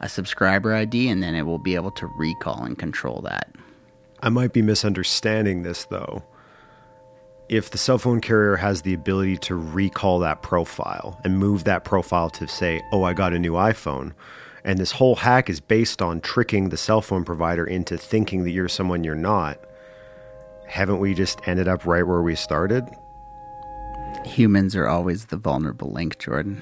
a 0.02 0.08
subscriber 0.08 0.76
ID, 0.76 1.10
and 1.10 1.24
then 1.24 1.34
it 1.34 1.44
will 1.44 1.60
be 1.60 1.74
able 1.74 1.92
to 1.92 2.08
recall 2.20 2.64
and 2.64 2.78
control 2.78 3.22
that. 3.22 3.56
I 4.22 4.30
might 4.30 4.54
be 4.54 4.62
misunderstanding 4.62 5.64
this 5.64 5.86
though. 5.86 6.24
If 7.52 7.70
the 7.70 7.78
cell 7.78 7.98
phone 7.98 8.22
carrier 8.22 8.56
has 8.56 8.84
the 8.84 8.94
ability 8.94 9.36
to 9.40 9.56
recall 9.56 10.20
that 10.20 10.42
profile 10.42 11.20
and 11.26 11.38
move 11.38 11.66
that 11.66 11.84
profile 11.84 12.30
to 12.30 12.48
say, 12.48 12.82
oh, 12.94 13.04
I 13.04 13.14
got 13.14 13.34
a 13.34 13.40
new 13.40 13.52
iPhone, 13.56 14.14
and 14.64 14.80
this 14.80 14.94
whole 14.94 15.16
hack 15.16 15.50
is 15.50 15.60
based 15.60 16.02
on 16.02 16.22
tricking 16.22 16.70
the 16.70 16.78
cell 16.78 17.02
phone 17.02 17.26
provider 17.26 17.66
into 17.66 17.98
thinking 17.98 18.46
that 18.46 18.52
you're 18.52 18.70
someone 18.70 19.04
you're 19.04 19.16
not, 19.16 19.60
haven't 20.66 21.00
we 21.00 21.14
just 21.14 21.46
ended 21.46 21.68
up 21.68 21.86
right 21.86 22.08
where 22.08 22.22
we 22.22 22.36
started? 22.36 22.88
Humans 24.24 24.74
are 24.78 24.88
always 24.88 25.26
the 25.26 25.36
vulnerable 25.36 25.92
link, 25.92 26.20
Jordan. 26.20 26.62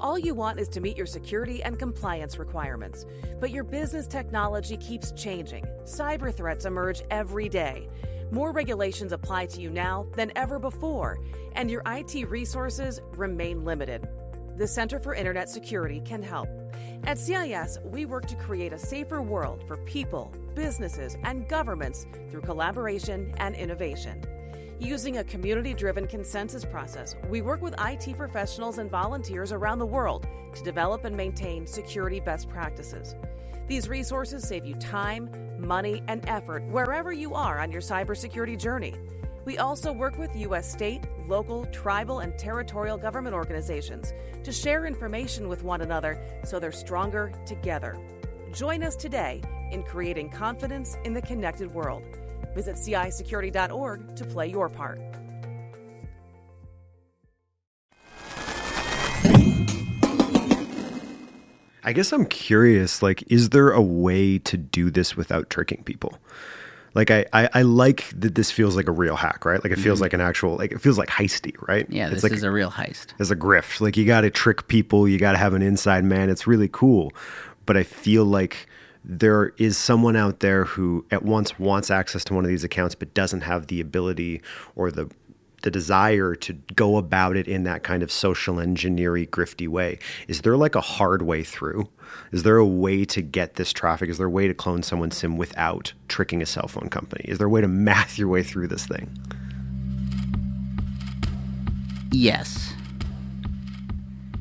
All 0.00 0.18
you 0.18 0.34
want 0.34 0.58
is 0.58 0.68
to 0.70 0.80
meet 0.80 0.96
your 0.96 1.06
security 1.06 1.62
and 1.62 1.78
compliance 1.78 2.38
requirements. 2.38 3.04
But 3.38 3.50
your 3.50 3.64
business 3.64 4.06
technology 4.06 4.78
keeps 4.78 5.12
changing. 5.12 5.66
Cyber 5.84 6.34
threats 6.34 6.64
emerge 6.64 7.02
every 7.10 7.50
day. 7.50 7.86
More 8.30 8.52
regulations 8.52 9.12
apply 9.12 9.46
to 9.46 9.60
you 9.60 9.68
now 9.68 10.06
than 10.16 10.32
ever 10.36 10.58
before, 10.58 11.18
and 11.54 11.70
your 11.70 11.82
IT 11.84 12.30
resources 12.30 13.00
remain 13.12 13.64
limited. 13.64 14.08
The 14.56 14.66
Center 14.66 15.00
for 15.00 15.14
Internet 15.14 15.50
Security 15.50 16.00
can 16.02 16.22
help. 16.22 16.48
At 17.04 17.18
CIS, 17.18 17.78
we 17.84 18.06
work 18.06 18.26
to 18.26 18.36
create 18.36 18.72
a 18.72 18.78
safer 18.78 19.20
world 19.20 19.64
for 19.66 19.76
people, 19.78 20.32
businesses, 20.54 21.16
and 21.24 21.46
governments 21.46 22.06
through 22.30 22.42
collaboration 22.42 23.34
and 23.36 23.54
innovation. 23.54 24.22
Using 24.80 25.18
a 25.18 25.24
community 25.24 25.74
driven 25.74 26.06
consensus 26.06 26.64
process, 26.64 27.14
we 27.28 27.42
work 27.42 27.60
with 27.60 27.74
IT 27.78 28.16
professionals 28.16 28.78
and 28.78 28.90
volunteers 28.90 29.52
around 29.52 29.78
the 29.78 29.84
world 29.84 30.26
to 30.54 30.64
develop 30.64 31.04
and 31.04 31.14
maintain 31.14 31.66
security 31.66 32.18
best 32.18 32.48
practices. 32.48 33.14
These 33.68 33.90
resources 33.90 34.48
save 34.48 34.64
you 34.64 34.74
time, 34.76 35.30
money, 35.58 36.02
and 36.08 36.26
effort 36.26 36.64
wherever 36.68 37.12
you 37.12 37.34
are 37.34 37.58
on 37.60 37.70
your 37.70 37.82
cybersecurity 37.82 38.58
journey. 38.58 38.94
We 39.44 39.58
also 39.58 39.92
work 39.92 40.16
with 40.16 40.34
U.S. 40.34 40.72
state, 40.72 41.02
local, 41.28 41.66
tribal, 41.66 42.20
and 42.20 42.38
territorial 42.38 42.96
government 42.96 43.34
organizations 43.34 44.14
to 44.44 44.50
share 44.50 44.86
information 44.86 45.46
with 45.46 45.62
one 45.62 45.82
another 45.82 46.18
so 46.42 46.58
they're 46.58 46.72
stronger 46.72 47.30
together. 47.44 47.98
Join 48.54 48.82
us 48.82 48.96
today 48.96 49.42
in 49.72 49.82
creating 49.82 50.30
confidence 50.30 50.96
in 51.04 51.12
the 51.12 51.20
connected 51.20 51.70
world. 51.70 52.02
Visit 52.54 52.76
CISecurity.org 52.76 54.16
to 54.16 54.24
play 54.24 54.48
your 54.48 54.68
part. 54.68 54.98
I 61.82 61.92
guess 61.94 62.12
I'm 62.12 62.26
curious, 62.26 63.02
like, 63.02 63.24
is 63.32 63.50
there 63.50 63.70
a 63.70 63.80
way 63.80 64.38
to 64.40 64.56
do 64.56 64.90
this 64.90 65.16
without 65.16 65.48
tricking 65.48 65.82
people? 65.84 66.18
Like 66.92 67.10
I, 67.10 67.24
I, 67.32 67.48
I 67.54 67.62
like 67.62 68.10
that 68.18 68.34
this 68.34 68.50
feels 68.50 68.76
like 68.76 68.88
a 68.88 68.92
real 68.92 69.14
hack, 69.16 69.44
right? 69.44 69.62
Like 69.62 69.72
it 69.72 69.78
feels 69.78 70.00
Mhm. 70.00 70.02
like 70.02 70.12
an 70.12 70.20
actual 70.20 70.56
like 70.56 70.72
it 70.72 70.80
feels 70.80 70.98
like 70.98 71.08
heisty, 71.08 71.54
right? 71.68 71.86
Yeah, 71.88 72.06
it's 72.06 72.14
this 72.16 72.22
like 72.24 72.32
is 72.32 72.42
a 72.42 72.50
real 72.50 72.70
heist. 72.70 73.08
It's 73.20 73.30
a 73.30 73.36
grift. 73.36 73.80
Like 73.80 73.96
you 73.96 74.04
got 74.04 74.22
to 74.22 74.30
trick 74.30 74.66
people, 74.66 75.06
you 75.08 75.16
got 75.16 75.32
to 75.32 75.38
have 75.38 75.54
an 75.54 75.62
inside 75.62 76.02
man. 76.04 76.28
It's 76.30 76.48
really 76.48 76.68
cool, 76.68 77.12
but 77.64 77.76
I 77.76 77.84
feel 77.84 78.24
like 78.24 78.66
there 79.04 79.52
is 79.56 79.76
someone 79.76 80.16
out 80.16 80.40
there 80.40 80.64
who 80.64 81.06
at 81.10 81.22
once 81.22 81.58
wants 81.58 81.90
access 81.90 82.24
to 82.24 82.34
one 82.34 82.44
of 82.44 82.48
these 82.50 82.64
accounts 82.64 82.94
but 82.94 83.14
doesn't 83.14 83.42
have 83.42 83.68
the 83.68 83.80
ability 83.80 84.42
or 84.76 84.90
the 84.90 85.10
the 85.62 85.70
desire 85.70 86.34
to 86.34 86.54
go 86.74 86.96
about 86.96 87.36
it 87.36 87.46
in 87.46 87.64
that 87.64 87.82
kind 87.82 88.02
of 88.02 88.10
social 88.10 88.60
engineering 88.60 89.26
grifty 89.26 89.68
way. 89.68 89.98
Is 90.26 90.40
there 90.40 90.56
like 90.56 90.74
a 90.74 90.80
hard 90.80 91.22
way 91.22 91.44
through? 91.44 91.88
Is 92.32 92.42
there 92.44 92.56
a 92.56 92.66
way 92.66 93.04
to 93.06 93.22
get 93.22 93.54
this 93.54 93.72
traffic? 93.72 94.08
Is 94.08 94.18
there 94.18 94.26
a 94.26 94.30
way 94.30 94.48
to 94.48 94.54
clone 94.54 94.82
someone's 94.82 95.16
sim 95.16 95.36
without 95.36 95.92
tricking 96.08 96.42
a 96.42 96.46
cell 96.46 96.66
phone 96.66 96.88
company? 96.88 97.24
Is 97.28 97.38
there 97.38 97.46
a 97.46 97.50
way 97.50 97.60
to 97.60 97.68
math 97.90 98.18
your 98.18 98.28
way 98.28 98.42
through 98.42 98.68
this 98.68 98.86
thing? 98.86 99.14
Yes. 102.10 102.72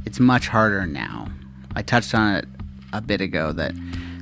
It's 0.06 0.20
much 0.20 0.48
harder 0.48 0.86
now. 0.88 1.28
I 1.76 1.82
touched 1.82 2.16
on 2.16 2.36
it 2.36 2.46
a 2.94 3.02
bit 3.02 3.22
ago 3.22 3.52
that 3.54 3.74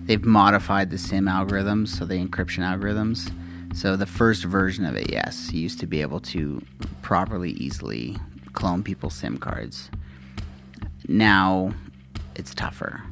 they've 0.07 0.25
modified 0.25 0.89
the 0.89 0.97
sim 0.97 1.25
algorithms 1.25 1.89
so 1.89 2.05
the 2.05 2.15
encryption 2.15 2.63
algorithms 2.63 3.31
so 3.77 3.95
the 3.95 4.05
first 4.05 4.43
version 4.43 4.85
of 4.85 4.95
it, 4.95 5.11
yes, 5.11 5.51
used 5.51 5.79
to 5.81 5.87
be 5.87 6.01
able 6.01 6.19
to 6.21 6.63
properly, 7.01 7.51
easily 7.51 8.17
clone 8.53 8.81
people's 8.81 9.13
SIM 9.13 9.37
cards. 9.37 9.91
Now 11.07 11.73
it's 12.35 12.55
tougher. 12.55 13.03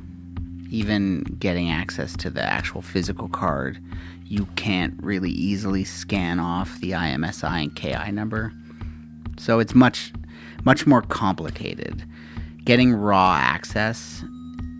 Even 0.71 1.21
getting 1.37 1.69
access 1.69 2.17
to 2.17 2.29
the 2.29 2.41
actual 2.41 2.81
physical 2.81 3.29
card, 3.29 3.79
you 4.23 4.47
can't 4.55 4.95
really 5.03 5.29
easily 5.29 5.83
scan 5.83 6.39
off 6.39 6.79
the 6.79 6.91
IMSI 6.91 7.63
and 7.63 7.75
KI 7.75 8.11
number. 8.11 8.51
So 9.37 9.59
it's 9.59 9.75
much, 9.75 10.13
much 10.63 10.87
more 10.87 11.03
complicated. 11.03 12.03
Getting 12.63 12.91
raw 12.91 13.35
access 13.39 14.23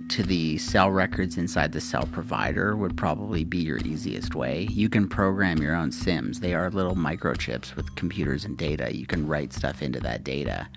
to 0.10 0.24
the 0.24 0.58
cell 0.58 0.92
records 0.92 1.38
inside 1.38 1.72
the 1.72 1.82
cell 1.82 2.08
provider 2.12 2.76
would 2.76 2.96
probably 2.96 3.44
be 3.44 3.58
your 3.58 3.78
easiest 3.80 4.36
way. 4.36 4.68
You 4.72 4.90
can 4.90 5.08
program 5.08 5.62
your 5.62 5.76
own 5.76 5.92
SIMs. 5.92 6.40
They 6.40 6.54
are 6.54 6.70
little 6.70 6.96
microchips 6.96 7.76
with 7.76 7.96
computers 7.96 8.46
and 8.46 8.58
data. 8.58 8.96
You 8.96 9.06
can 9.06 9.28
write 9.28 9.54
stuff 9.54 9.82
into 9.82 10.00
that 10.02 10.24
data. 10.24 10.68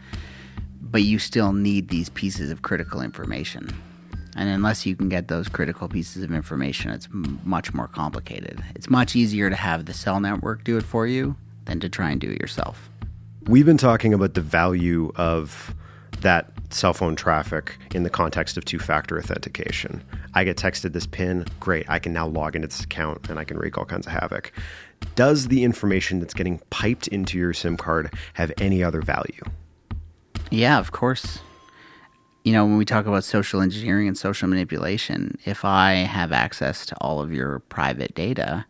But 0.81 1.03
you 1.03 1.19
still 1.19 1.53
need 1.53 1.89
these 1.89 2.09
pieces 2.09 2.51
of 2.51 2.63
critical 2.63 3.01
information. 3.03 3.69
And 4.37 4.49
unless 4.49 4.87
you 4.87 4.95
can 4.97 5.09
get 5.09 5.29
those 5.29 5.49
critical 5.49 5.89
pieces 5.89 6.23
of 6.23 6.33
information, 6.33 6.93
it's 6.93 7.07
m- 7.07 7.41
much 7.45 7.75
more 7.75 7.89
complicated. 7.89 8.63
It's 8.75 8.89
much 8.89 9.17
easier 9.17 9.51
to 9.51 9.57
have 9.57 9.85
the 9.85 9.93
cell 9.93 10.21
network 10.21 10.65
do 10.65 10.77
it 10.77 10.85
for 10.85 11.07
you 11.07 11.37
than 11.65 11.81
to 11.81 11.89
try 11.89 12.11
and 12.11 12.21
do 12.21 12.31
it 12.31 12.41
yourself. 12.41 12.89
We've 13.47 13.67
been 13.67 13.79
talking 13.79 14.15
about 14.15 14.35
the 14.35 14.41
value 14.41 15.13
of 15.17 15.75
that 16.21 16.51
cell 16.71 16.93
phone 16.93 17.17
traffic 17.17 17.77
in 17.95 18.03
the 18.03 18.11
context 18.11 18.57
of 18.57 18.65
two 18.65 18.79
factor 18.79 19.19
authentication. 19.19 20.03
I 20.35 20.45
get 20.45 20.57
texted 20.57 20.93
this 20.93 21.07
PIN, 21.07 21.47
great, 21.61 21.89
I 21.89 21.99
can 21.99 22.13
now 22.13 22.27
log 22.27 22.57
into 22.57 22.69
this 22.69 22.81
account 22.81 23.31
and 23.31 23.39
I 23.39 23.45
can 23.45 23.57
wreak 23.57 23.79
all 23.79 23.85
kinds 23.85 24.07
of 24.07 24.13
havoc. 24.13 24.53
Does 25.15 25.49
the 25.49 25.65
information 25.65 26.21
that's 26.21 26.35
getting 26.35 26.59
piped 26.71 27.09
into 27.09 27.39
your 27.39 27.53
SIM 27.53 27.77
card 27.77 28.13
have 28.35 28.53
any 28.59 28.83
other 28.83 29.01
value? 29.01 29.43
Yeah, 30.51 30.79
of 30.79 30.93
course. 30.93 31.41
You 32.45 32.53
know, 32.53 32.65
when 32.65 32.79
we 32.79 32.85
talk 32.85 33.07
about 33.07 33.25
social 33.25 33.61
engineering 33.61 34.09
and 34.09 34.17
social 34.17 34.49
manipulation, 34.49 35.39
if 35.45 35.65
I 35.65 35.93
have 35.93 36.33
access 36.33 36.87
to 36.87 36.97
all 37.01 37.21
of 37.21 37.33
your 37.33 37.61
private 37.61 38.15
data, 38.15 38.65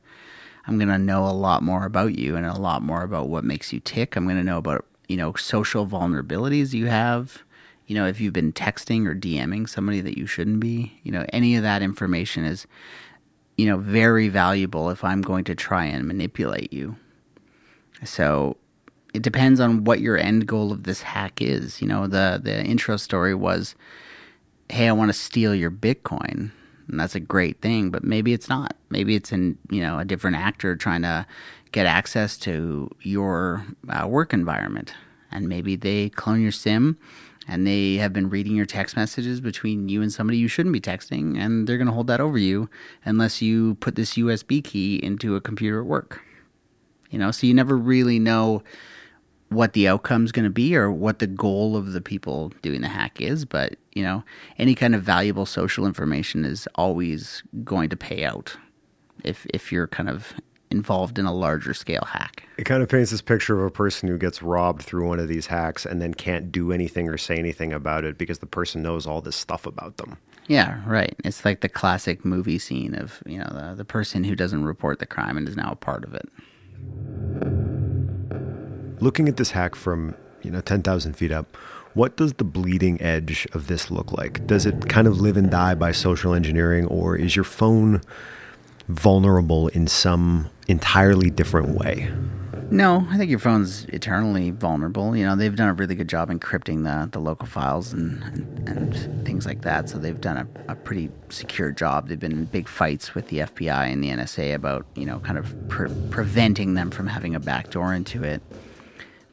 I'm 0.67 0.79
going 0.79 0.89
to 0.89 0.99
know 0.99 1.25
a 1.25 1.31
lot 1.33 1.63
more 1.63 1.87
about 1.87 2.19
you 2.19 2.37
and 2.37 2.45
a 2.45 2.59
lot 2.59 2.83
more 2.83 3.03
about 3.03 3.29
what 3.29 3.45
makes 3.45 3.73
you 3.73 3.81
tick. 3.81 4.17
I'm 4.17 4.25
going 4.25 4.37
to 4.37 4.45
know 4.45 4.59
about, 4.59 4.85
you 5.09 5.17
know, 5.17 5.35
social 5.35 5.87
vulnerabilities 5.87 6.73
you 6.73 6.87
have 6.87 7.43
you 7.89 7.95
know, 7.95 8.07
if 8.07 8.21
you've 8.21 8.35
been 8.35 8.53
texting 8.53 9.07
or 9.07 9.15
DMing 9.15 9.67
somebody 9.67 10.03
that 10.03 10.19
you 10.19 10.27
shouldn't 10.27 10.61
be, 10.61 11.01
you 11.03 11.11
know, 11.11 11.25
any 11.33 11.57
of 11.57 11.63
that 11.63 11.81
information 11.81 12.45
is, 12.45 12.67
you 13.57 13.65
know, 13.67 13.79
very 13.79 14.29
valuable 14.29 14.91
if 14.91 15.03
I'm 15.03 15.23
going 15.23 15.45
to 15.45 15.55
try 15.55 15.87
and 15.87 16.07
manipulate 16.07 16.71
you. 16.71 16.97
So 18.05 18.59
it 19.15 19.23
depends 19.23 19.59
on 19.59 19.85
what 19.85 20.01
your 20.01 20.19
end 20.19 20.47
goal 20.47 20.71
of 20.71 20.83
this 20.83 21.01
hack 21.01 21.41
is. 21.41 21.81
You 21.81 21.89
know, 21.89 22.07
the 22.07 22.39
the 22.43 22.63
intro 22.63 22.99
story 22.99 23.35
was, 23.35 23.75
hey, 24.69 24.87
I 24.87 24.93
want 24.93 25.09
to 25.09 25.15
steal 25.15 25.55
your 25.55 25.71
Bitcoin. 25.71 26.51
And 26.89 26.99
that's 26.99 27.15
a 27.15 27.21
great 27.21 27.61
thing, 27.61 27.91
but 27.91 28.03
maybe 28.03 28.33
it's 28.33 28.49
not. 28.49 28.75
Maybe 28.91 29.15
it's 29.15 29.33
in, 29.33 29.59
you 29.71 29.81
know, 29.81 29.99
a 29.99 30.05
different 30.05 30.37
actor 30.37 30.75
trying 30.75 31.03
to 31.03 31.27
get 31.73 31.87
access 31.87 32.37
to 32.39 32.91
your 33.03 33.67
uh, 33.89 34.07
work 34.07 34.33
environment. 34.33 34.95
And 35.31 35.49
maybe 35.49 35.77
they 35.77 36.09
clone 36.09 36.41
your 36.41 36.53
SIM 36.53 36.99
and 37.49 37.67
they 37.67 37.95
have 37.95 38.13
been 38.13 38.29
reading 38.29 38.55
your 38.55 38.67
text 38.67 38.95
messages 38.95 39.41
between 39.41 39.89
you 39.89 40.03
and 40.03 40.13
somebody 40.13 40.37
you 40.37 40.49
shouldn't 40.49 40.73
be 40.75 40.81
texting, 40.81 41.39
and 41.39 41.67
they're 41.67 41.79
going 41.79 41.87
to 41.87 41.95
hold 41.95 42.07
that 42.09 42.21
over 42.21 42.37
you 42.37 42.69
unless 43.07 43.41
you 43.41 43.75
put 43.77 43.97
this 43.97 44.15
USB 44.15 44.63
key 44.63 44.97
into 45.03 45.35
a 45.35 45.41
computer 45.41 45.81
at 45.81 45.87
work. 45.87 46.21
You 47.11 47.19
know, 47.19 47.31
so 47.31 47.47
you 47.47 47.55
never 47.55 47.77
really 47.77 48.19
know 48.19 48.63
what 49.49 49.73
the 49.73 49.89
outcome's 49.89 50.33
going 50.33 50.45
to 50.45 50.51
be 50.51 50.77
or 50.77 50.91
what 50.91 51.21
the 51.21 51.27
goal 51.27 51.77
of 51.77 51.93
the 51.93 52.01
people 52.01 52.53
doing 52.63 52.83
the 52.83 52.89
hack 52.89 53.21
is, 53.21 53.45
but 53.45 53.77
you 53.93 54.03
know, 54.03 54.23
any 54.59 54.75
kind 54.75 54.95
of 54.95 55.03
valuable 55.03 55.47
social 55.47 55.87
information 55.87 56.45
is 56.45 56.69
always 56.75 57.43
going 57.65 57.89
to 57.89 57.97
pay 57.97 58.25
out 58.25 58.57
if 59.25 59.47
if 59.47 59.73
you're 59.73 59.87
kind 59.89 60.09
of 60.09 60.35
involved 60.71 61.19
in 61.19 61.25
a 61.25 61.33
larger 61.33 61.73
scale 61.73 62.07
hack. 62.07 62.43
It 62.59 62.65
kind 62.65 62.83
of 62.83 62.89
paints 62.89 63.11
this 63.11 63.23
picture 63.23 63.59
of 63.59 63.67
a 63.67 63.71
person 63.71 64.09
who 64.09 64.19
gets 64.19 64.43
robbed 64.43 64.83
through 64.83 65.09
one 65.09 65.19
of 65.19 65.29
these 65.29 65.47
hacks 65.47 65.87
and 65.87 66.03
then 66.03 66.15
can't 66.15 66.53
do 66.53 66.73
anything 66.73 67.09
or 67.09 67.17
say 67.17 67.37
anything 67.37 67.73
about 67.73 68.05
it 68.05 68.19
because 68.19 68.41
the 68.41 68.47
person 68.47 68.83
knows 68.83 69.07
all 69.07 69.21
this 69.21 69.37
stuff 69.37 69.67
about 69.67 69.97
them. 69.97 70.19
Yeah, 70.47 70.83
right. 70.87 71.15
It's 71.25 71.45
like 71.45 71.61
the 71.61 71.69
classic 71.69 72.25
movie 72.25 72.59
scene 72.59 72.95
of, 72.95 73.23
you 73.27 73.39
know, 73.39 73.51
the, 73.51 73.75
the 73.77 73.85
person 73.85 74.25
who 74.25 74.35
doesn't 74.35 74.65
report 74.65 74.99
the 74.99 75.07
crime 75.07 75.37
and 75.37 75.49
is 75.49 75.57
now 75.57 75.71
a 75.73 75.77
part 75.77 76.05
of 76.05 76.15
it. 76.15 77.58
Looking 79.01 79.29
at 79.29 79.37
this 79.37 79.53
hack 79.53 79.75
from, 79.75 80.15
you 80.43 80.51
know, 80.51 80.61
10,000 80.61 81.15
feet 81.15 81.33
up, 81.33 81.57
what 81.95 82.17
does 82.17 82.35
the 82.35 82.45
bleeding 82.45 83.01
edge 83.01 83.47
of 83.53 83.67
this 83.67 83.91
look 83.91 84.13
like? 84.13 84.47
Does 84.47 84.67
it 84.67 84.89
kind 84.89 85.07
of 85.07 85.21
live 85.21 85.37
and 85.37 85.51
die 85.51 85.75
by 85.75 85.93
social 85.93 86.35
engineering 86.35 86.87
or 86.87 87.17
is 87.17 87.35
your 87.35 87.45
phone 87.45 88.03
vulnerable 88.89 89.69
in 89.69 89.87
some 89.87 90.51
entirely 90.67 91.31
different 91.31 91.79
way. 91.79 92.11
No, 92.71 93.07
I 93.09 93.17
think 93.17 93.31
your 93.31 93.39
phone's 93.39 93.87
eternally 93.87 94.51
vulnerable. 94.51 95.17
You 95.17 95.25
know, 95.25 95.37
they've 95.37 95.55
done 95.55 95.69
a 95.69 95.73
really 95.73 95.95
good 95.95 96.09
job 96.09 96.29
encrypting 96.29 96.85
the, 96.85 97.09
the 97.11 97.19
local 97.19 97.47
files 97.47 97.95
and, 97.95 98.23
and, 98.25 98.69
and 98.69 99.25
things 99.27 99.47
like 99.47 99.63
that. 99.63 99.89
So 99.89 99.97
they've 99.97 100.21
done 100.21 100.37
a, 100.37 100.73
a 100.73 100.75
pretty 100.75 101.11
secure 101.31 101.71
job. 101.71 102.09
They've 102.09 102.21
been 102.21 102.33
in 102.33 102.45
big 102.45 102.69
fights 102.69 103.15
with 103.15 103.29
the 103.29 103.39
FBI 103.39 103.91
and 103.91 104.05
the 104.05 104.09
NSA 104.09 104.55
about, 104.55 104.85
you 104.95 105.07
know, 105.07 105.19
kind 105.21 105.39
of 105.39 105.69
pre- 105.69 105.91
preventing 106.11 106.75
them 106.75 106.91
from 106.91 107.07
having 107.07 107.35
a 107.35 107.41
backdoor 107.41 107.95
into 107.95 108.23
it. 108.23 108.43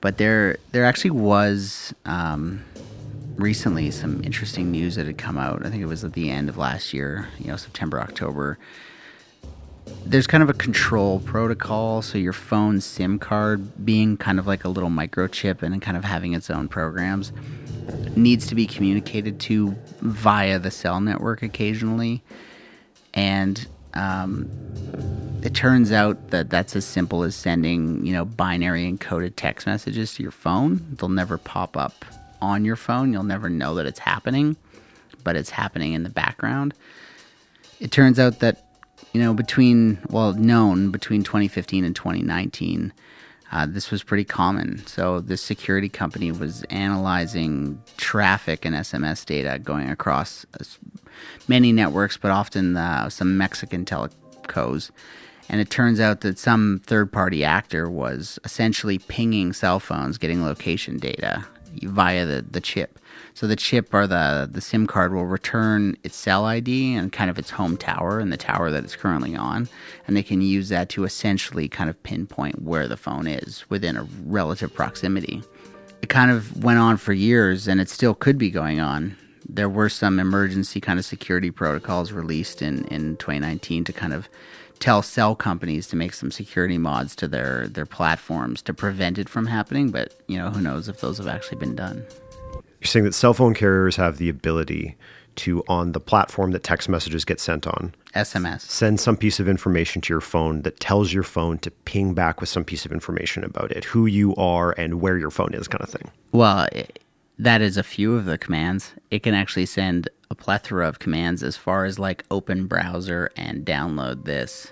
But 0.06 0.20
there, 0.20 0.58
there 0.72 0.86
actually 0.86 1.10
was 1.10 1.91
um, 2.06 2.63
recently 3.38 3.89
some 3.89 4.24
interesting 4.24 4.70
news 4.70 4.98
that 4.98 5.08
had 5.08 5.18
come 5.18 5.36
out. 5.36 5.65
I 5.65 5.72
think 5.72 5.82
it 5.82 5.88
was 5.88 6.04
at 6.04 6.13
the 6.13 6.30
end 6.30 6.48
of 6.48 6.60
last 6.60 6.94
year, 6.94 7.28
you 7.39 7.48
know, 7.48 7.56
September, 7.56 8.00
October 8.00 8.60
there's 10.06 10.28
kind 10.28 10.44
of 10.44 10.50
a 10.50 10.54
control 10.54 11.22
protocol. 11.22 12.04
So 12.04 12.20
your 12.20 12.34
phone 12.34 12.82
SIM 12.82 13.18
card 13.18 13.84
being 13.84 14.15
kind 14.15 14.38
of 14.38 14.46
like 14.46 14.63
a 14.63 14.70
little 14.70 14.89
microchip 14.89 15.63
and 15.63 15.82
kind 15.82 15.98
of 15.98 16.04
having 16.04 16.34
its 16.34 16.52
own 16.52 16.68
programs 16.68 17.32
needs 18.15 18.46
to 18.48 18.56
be 18.56 18.68
communicated 18.68 19.39
to 19.39 19.76
via 20.02 20.60
the 20.60 20.70
cell 20.70 21.02
network 21.02 21.41
occasionally. 21.41 22.22
And 23.15 23.65
um, 23.96 24.50
it 25.44 25.54
turns 25.54 25.92
out 25.92 26.32
that 26.32 26.50
that's 26.50 26.76
as 26.76 26.86
simple 26.86 27.24
as 27.24 27.36
sending, 27.36 28.06
you 28.06 28.14
know, 28.14 28.26
binary 28.26 28.92
encoded 28.92 29.34
text 29.36 29.68
messages 29.68 30.14
to 30.16 30.24
your 30.24 30.32
phone. 30.32 30.96
They'll 30.98 31.10
never 31.10 31.38
pop 31.38 31.78
up 31.78 32.06
on 32.42 32.66
your 32.66 32.76
phone. 32.76 33.14
You'll 33.14 33.24
never 33.24 33.50
know 33.50 33.76
that 33.76 33.86
it's 33.86 34.00
happening, 34.00 34.58
but 35.24 35.36
it's 35.36 35.52
happening 35.52 35.94
in 35.94 36.04
the 36.04 36.10
background. 36.10 36.74
It 37.80 37.92
turns 37.92 38.20
out 38.20 38.40
that 38.40 38.66
you 39.16 39.22
know, 39.22 39.34
between, 39.34 39.98
well, 40.10 40.34
known 40.34 40.92
between 40.92 41.24
2015 41.24 41.86
and 41.86 41.96
2019, 41.96 42.92
uh, 43.50 43.66
this 43.66 43.90
was 43.90 44.04
pretty 44.04 44.26
common. 44.26 44.86
So, 44.88 45.22
this 45.22 45.42
security 45.42 45.88
company 45.88 46.34
was 46.34 46.64
analyzing 46.64 47.82
traffic 47.96 48.66
and 48.66 48.76
SMS 48.76 49.26
data 49.26 49.58
going 49.58 49.90
across 49.90 50.46
many 51.48 51.72
networks, 51.72 52.18
but 52.18 52.32
often 52.32 52.76
uh, 52.78 53.10
some 53.10 53.38
Mexican 53.38 53.86
telcos. 53.86 54.92
And 55.48 55.62
it 55.62 55.70
turns 55.70 56.00
out 56.00 56.22
that 56.22 56.40
some 56.40 56.82
third 56.86 57.12
party 57.12 57.44
actor 57.44 57.90
was 57.90 58.40
essentially 58.44 58.98
pinging 58.98 59.54
cell 59.54 59.80
phones, 59.80 60.18
getting 60.18 60.44
location 60.44 60.98
data 60.98 61.46
via 61.82 62.26
the, 62.26 62.42
the 62.42 62.62
chip. 62.62 63.00
So 63.34 63.48
the 63.48 63.56
chip 63.56 63.94
or 63.94 64.08
the, 64.08 64.48
the 64.50 64.62
SIM 64.62 64.88
card 64.88 65.14
will 65.14 65.26
return 65.26 65.98
its 66.04 66.16
cell 66.16 66.46
ID 66.46 66.96
and 66.96 67.12
kind 67.12 67.30
of 67.30 67.38
its 67.38 67.52
home 67.52 67.78
tower 67.78 68.20
and 68.20 68.32
the 68.32 68.38
tower 68.38 68.72
that 68.72 68.84
it's 68.84 68.96
currently 68.96 69.36
on. 69.36 69.68
And 70.08 70.16
they 70.16 70.24
can 70.24 70.42
use 70.42 70.70
that 70.70 70.90
to 70.90 71.04
essentially 71.04 71.68
kind 71.68 71.90
of 71.90 72.02
pinpoint 72.04 72.62
where 72.62 72.88
the 72.88 72.98
phone 72.98 73.28
is 73.28 73.70
within 73.70 73.98
a 73.98 74.08
relative 74.26 74.74
proximity. 74.74 75.44
It 76.02 76.10
kind 76.10 76.32
of 76.32 76.64
went 76.64 76.80
on 76.80 76.98
for 76.98 77.14
years 77.14 77.68
and 77.68 77.82
it 77.82 77.90
still 77.90 78.14
could 78.14 78.38
be 78.38 78.50
going 78.50 78.80
on. 78.80 79.18
There 79.48 79.70
were 79.70 79.90
some 79.90 80.20
emergency 80.20 80.82
kind 80.82 81.00
of 81.00 81.06
security 81.06 81.52
protocols 81.52 82.12
released 82.12 82.62
in, 82.62 82.86
in 82.86 83.18
2019 83.18 83.84
to 83.86 83.94
kind 83.94 84.14
of 84.14 84.28
tell 84.80 85.02
cell 85.02 85.36
companies 85.36 85.88
to 85.88 85.96
make 85.96 86.14
some 86.14 86.32
security 86.32 86.78
mods 86.78 87.16
to 87.16 87.28
their, 87.28 87.68
their 87.68 87.86
platforms 87.86 88.62
to 88.64 88.74
prevent 88.74 89.18
it 89.18 89.30
from 89.30 89.48
happening. 89.48 89.90
But, 89.90 90.20
you 90.28 90.38
know, 90.38 90.50
who 90.50 90.62
knows 90.62 90.88
if 90.88 91.00
those 91.00 91.18
have 91.18 91.28
actually 91.28 91.58
been 91.58 91.76
done. 91.76 92.06
You're 92.54 92.88
saying 92.88 93.06
that 93.06 93.14
cell 93.14 93.34
phone 93.34 93.54
carriers 93.54 93.96
have 93.96 94.18
the 94.18 94.30
ability 94.30 94.96
to, 95.38 95.64
on 95.68 95.92
the 95.92 96.00
platform 96.00 96.52
that 96.52 96.64
text 96.64 96.88
messages 96.88 97.26
get 97.26 97.40
sent 97.40 97.68
on, 97.68 97.94
SMS. 98.14 98.62
send 98.62 99.00
some 99.00 99.18
piece 99.18 99.40
of 99.40 99.50
information 99.50 100.02
to 100.02 100.14
your 100.14 100.22
phone 100.22 100.62
that 100.62 100.80
tells 100.80 101.12
your 101.12 101.24
phone 101.24 101.58
to 101.60 101.72
ping 101.72 102.14
back 102.14 102.40
with 102.40 102.50
some 102.50 102.64
piece 102.64 102.86
of 102.86 102.92
information 102.92 103.44
about 103.44 103.72
it, 103.72 103.84
who 103.84 104.06
you 104.06 104.36
are 104.36 104.74
and 104.78 105.02
where 105.02 105.18
your 105.18 105.32
phone 105.32 105.54
is, 105.54 105.68
kind 105.68 105.84
of 105.84 105.90
thing. 105.90 106.10
Well, 106.32 106.68
it, 106.72 107.04
that 107.38 107.62
is 107.62 107.78
a 107.78 107.84
few 107.84 108.15
of 108.15 108.26
the 108.26 108.38
commands. 108.38 108.93
It 109.12 109.24
can 109.24 109.34
actually 109.34 109.65
send 109.65 110.10
a 110.30 110.36
plethora 110.36 110.88
of 110.88 111.00
commands 111.00 111.43
as 111.43 111.58
far 111.58 111.86
as 111.86 112.00
like 112.00 112.24
open 112.32 112.67
browser 112.67 113.30
and 113.36 113.65
download 113.65 114.26
this. 114.26 114.71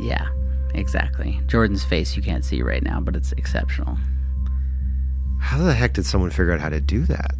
Yeah, 0.00 0.28
exactly. 0.74 1.40
Jordan's 1.46 1.84
face 1.84 2.16
you 2.16 2.22
can't 2.22 2.44
see 2.44 2.62
right 2.62 2.82
now, 2.82 3.00
but 3.00 3.14
it's 3.14 3.32
exceptional. 3.32 3.98
How 5.40 5.58
the 5.58 5.74
heck 5.74 5.92
did 5.92 6.06
someone 6.06 6.30
figure 6.30 6.52
out 6.52 6.60
how 6.60 6.70
to 6.70 6.80
do 6.80 7.04
that? 7.06 7.34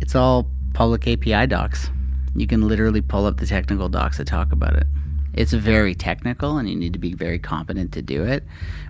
It's 0.00 0.14
all 0.14 0.50
public 0.74 1.08
API 1.08 1.46
docs. 1.46 1.90
You 2.36 2.46
can 2.46 2.68
literally 2.68 3.00
pull 3.00 3.26
up 3.26 3.38
the 3.38 3.46
technical 3.46 3.88
docs 3.88 4.18
that 4.18 4.26
talk 4.26 4.52
about 4.52 4.76
it. 4.76 4.86
It's 5.34 5.52
very 5.52 5.94
technical 5.94 6.58
and 6.58 6.68
you 6.68 6.76
need 6.76 6.92
to 6.92 6.98
be 6.98 7.12
very 7.12 7.38
competent 7.38 7.92
to 7.92 8.02
do 8.02 8.24
it, 8.24 8.44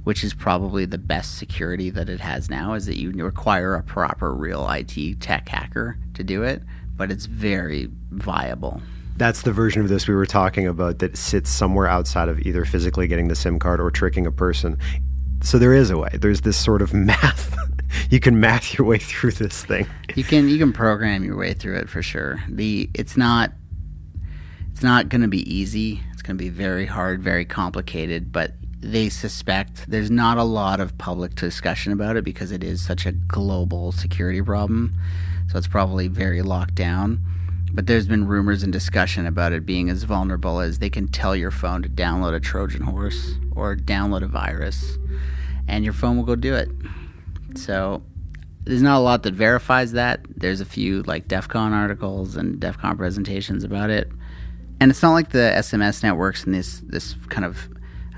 which 0.05 0.23
is 0.23 0.35
probably 0.35 0.85
the 0.85 0.99
best 0.99 1.39
security 1.39 1.91
that 1.91 2.09
it 2.09 2.21
has 2.21 2.51
now 2.51 2.75
is 2.75 2.87
that 2.87 2.99
you 2.99 3.11
require 3.11 3.75
a 3.75 3.83
proper 3.83 4.35
real 4.35 4.69
IT 4.71 5.21
tech 5.21 5.49
hacker 5.49 5.97
to 6.15 6.23
do 6.23 6.43
it, 6.43 6.63
but 6.97 7.11
it's 7.11 7.27
very 7.27 7.89
viable. 8.11 8.81
That's 9.17 9.43
the 9.43 9.53
version 9.53 9.81
of 9.81 9.89
this 9.89 10.09
we 10.09 10.15
were 10.15 10.27
talking 10.27 10.67
about 10.67 10.99
that 10.99 11.17
sits 11.17 11.49
somewhere 11.49 11.87
outside 11.87 12.29
of 12.29 12.41
either 12.41 12.65
physically 12.65 13.07
getting 13.07 13.29
the 13.29 13.37
SIM 13.37 13.59
card 13.59 13.81
or 13.81 13.91
tricking 13.91 14.27
a 14.27 14.33
person. 14.33 14.77
So 15.41 15.59
there 15.59 15.73
is 15.73 15.91
a 15.91 15.99
way. 15.99 16.11
There's 16.15 16.41
this 16.41 16.57
sort 16.57 16.83
of 16.83 16.93
math. 16.95 17.57
you 18.11 18.19
can 18.19 18.41
math 18.41 18.77
your 18.77 18.87
way 18.87 18.99
through 18.99 19.33
this 19.33 19.65
thing. 19.65 19.87
You 20.15 20.25
can 20.25 20.49
you 20.49 20.59
can 20.59 20.73
program 20.73 21.23
your 21.23 21.37
way 21.37 21.55
through 21.55 21.77
it 21.77 21.89
for 21.89 22.03
sure. 22.03 22.43
The 22.49 22.91
it's 22.95 23.17
not 23.17 23.53
it's 24.73 24.83
not 24.83 25.09
going 25.09 25.23
to 25.23 25.29
be 25.29 25.49
easy. 25.53 26.03
Going 26.25 26.39
to 26.39 26.45
be 26.45 26.49
very 26.49 26.87
hard, 26.87 27.23
very 27.23 27.45
complicated, 27.45 28.33
but 28.33 28.53
they 28.81 29.11
suspect 29.11 29.85
there's 29.89 30.11
not 30.11 30.39
a 30.39 30.43
lot 30.43 30.81
of 30.81 30.97
public 30.97 31.35
discussion 31.35 31.93
about 31.93 32.17
it 32.17 32.25
because 32.25 32.51
it 32.51 32.65
is 32.65 32.83
such 32.83 33.05
a 33.05 33.13
global 33.13 33.93
security 33.93 34.41
problem. 34.41 34.95
So 35.49 35.59
it's 35.59 35.69
probably 35.69 36.09
very 36.09 36.41
locked 36.41 36.75
down. 36.75 37.23
But 37.75 37.87
there's 37.87 38.07
been 38.07 38.27
rumors 38.27 38.63
and 38.63 38.73
discussion 38.73 39.27
about 39.27 39.53
it 39.53 39.67
being 39.67 39.91
as 39.91 40.05
vulnerable 40.05 40.61
as 40.61 40.79
they 40.79 40.89
can 40.89 41.09
tell 41.09 41.37
your 41.37 41.51
phone 41.51 41.83
to 41.83 41.91
download 41.91 42.35
a 42.35 42.41
Trojan 42.41 42.83
horse 42.83 43.35
or 43.55 43.77
download 43.77 44.23
a 44.23 44.27
virus, 44.27 44.97
and 45.69 45.85
your 45.85 45.93
phone 45.93 46.17
will 46.17 46.25
go 46.25 46.37
do 46.37 46.55
it. 46.55 46.71
So 47.57 48.03
there's 48.65 48.81
not 48.81 48.97
a 48.97 49.01
lot 49.01 49.25
that 49.25 49.35
verifies 49.35 49.93
that. 49.93 50.25
There's 50.35 50.63
a 50.63 50.65
few 50.65 51.03
like 51.03 51.29
DEF 51.29 51.49
CON 51.49 51.75
articles 51.75 52.37
and 52.37 52.59
DEF 52.59 52.79
CON 52.79 52.97
presentations 52.97 53.63
about 53.63 53.91
it. 53.91 54.11
And 54.85 54.91
it's 54.91 55.01
not 55.01 55.13
like 55.13 55.31
the 55.31 55.51
SMS 55.57 56.03
networks 56.03 56.45
and 56.45 56.53
this 56.53 56.81
this 56.81 57.15
kind 57.31 57.47
of 57.47 57.71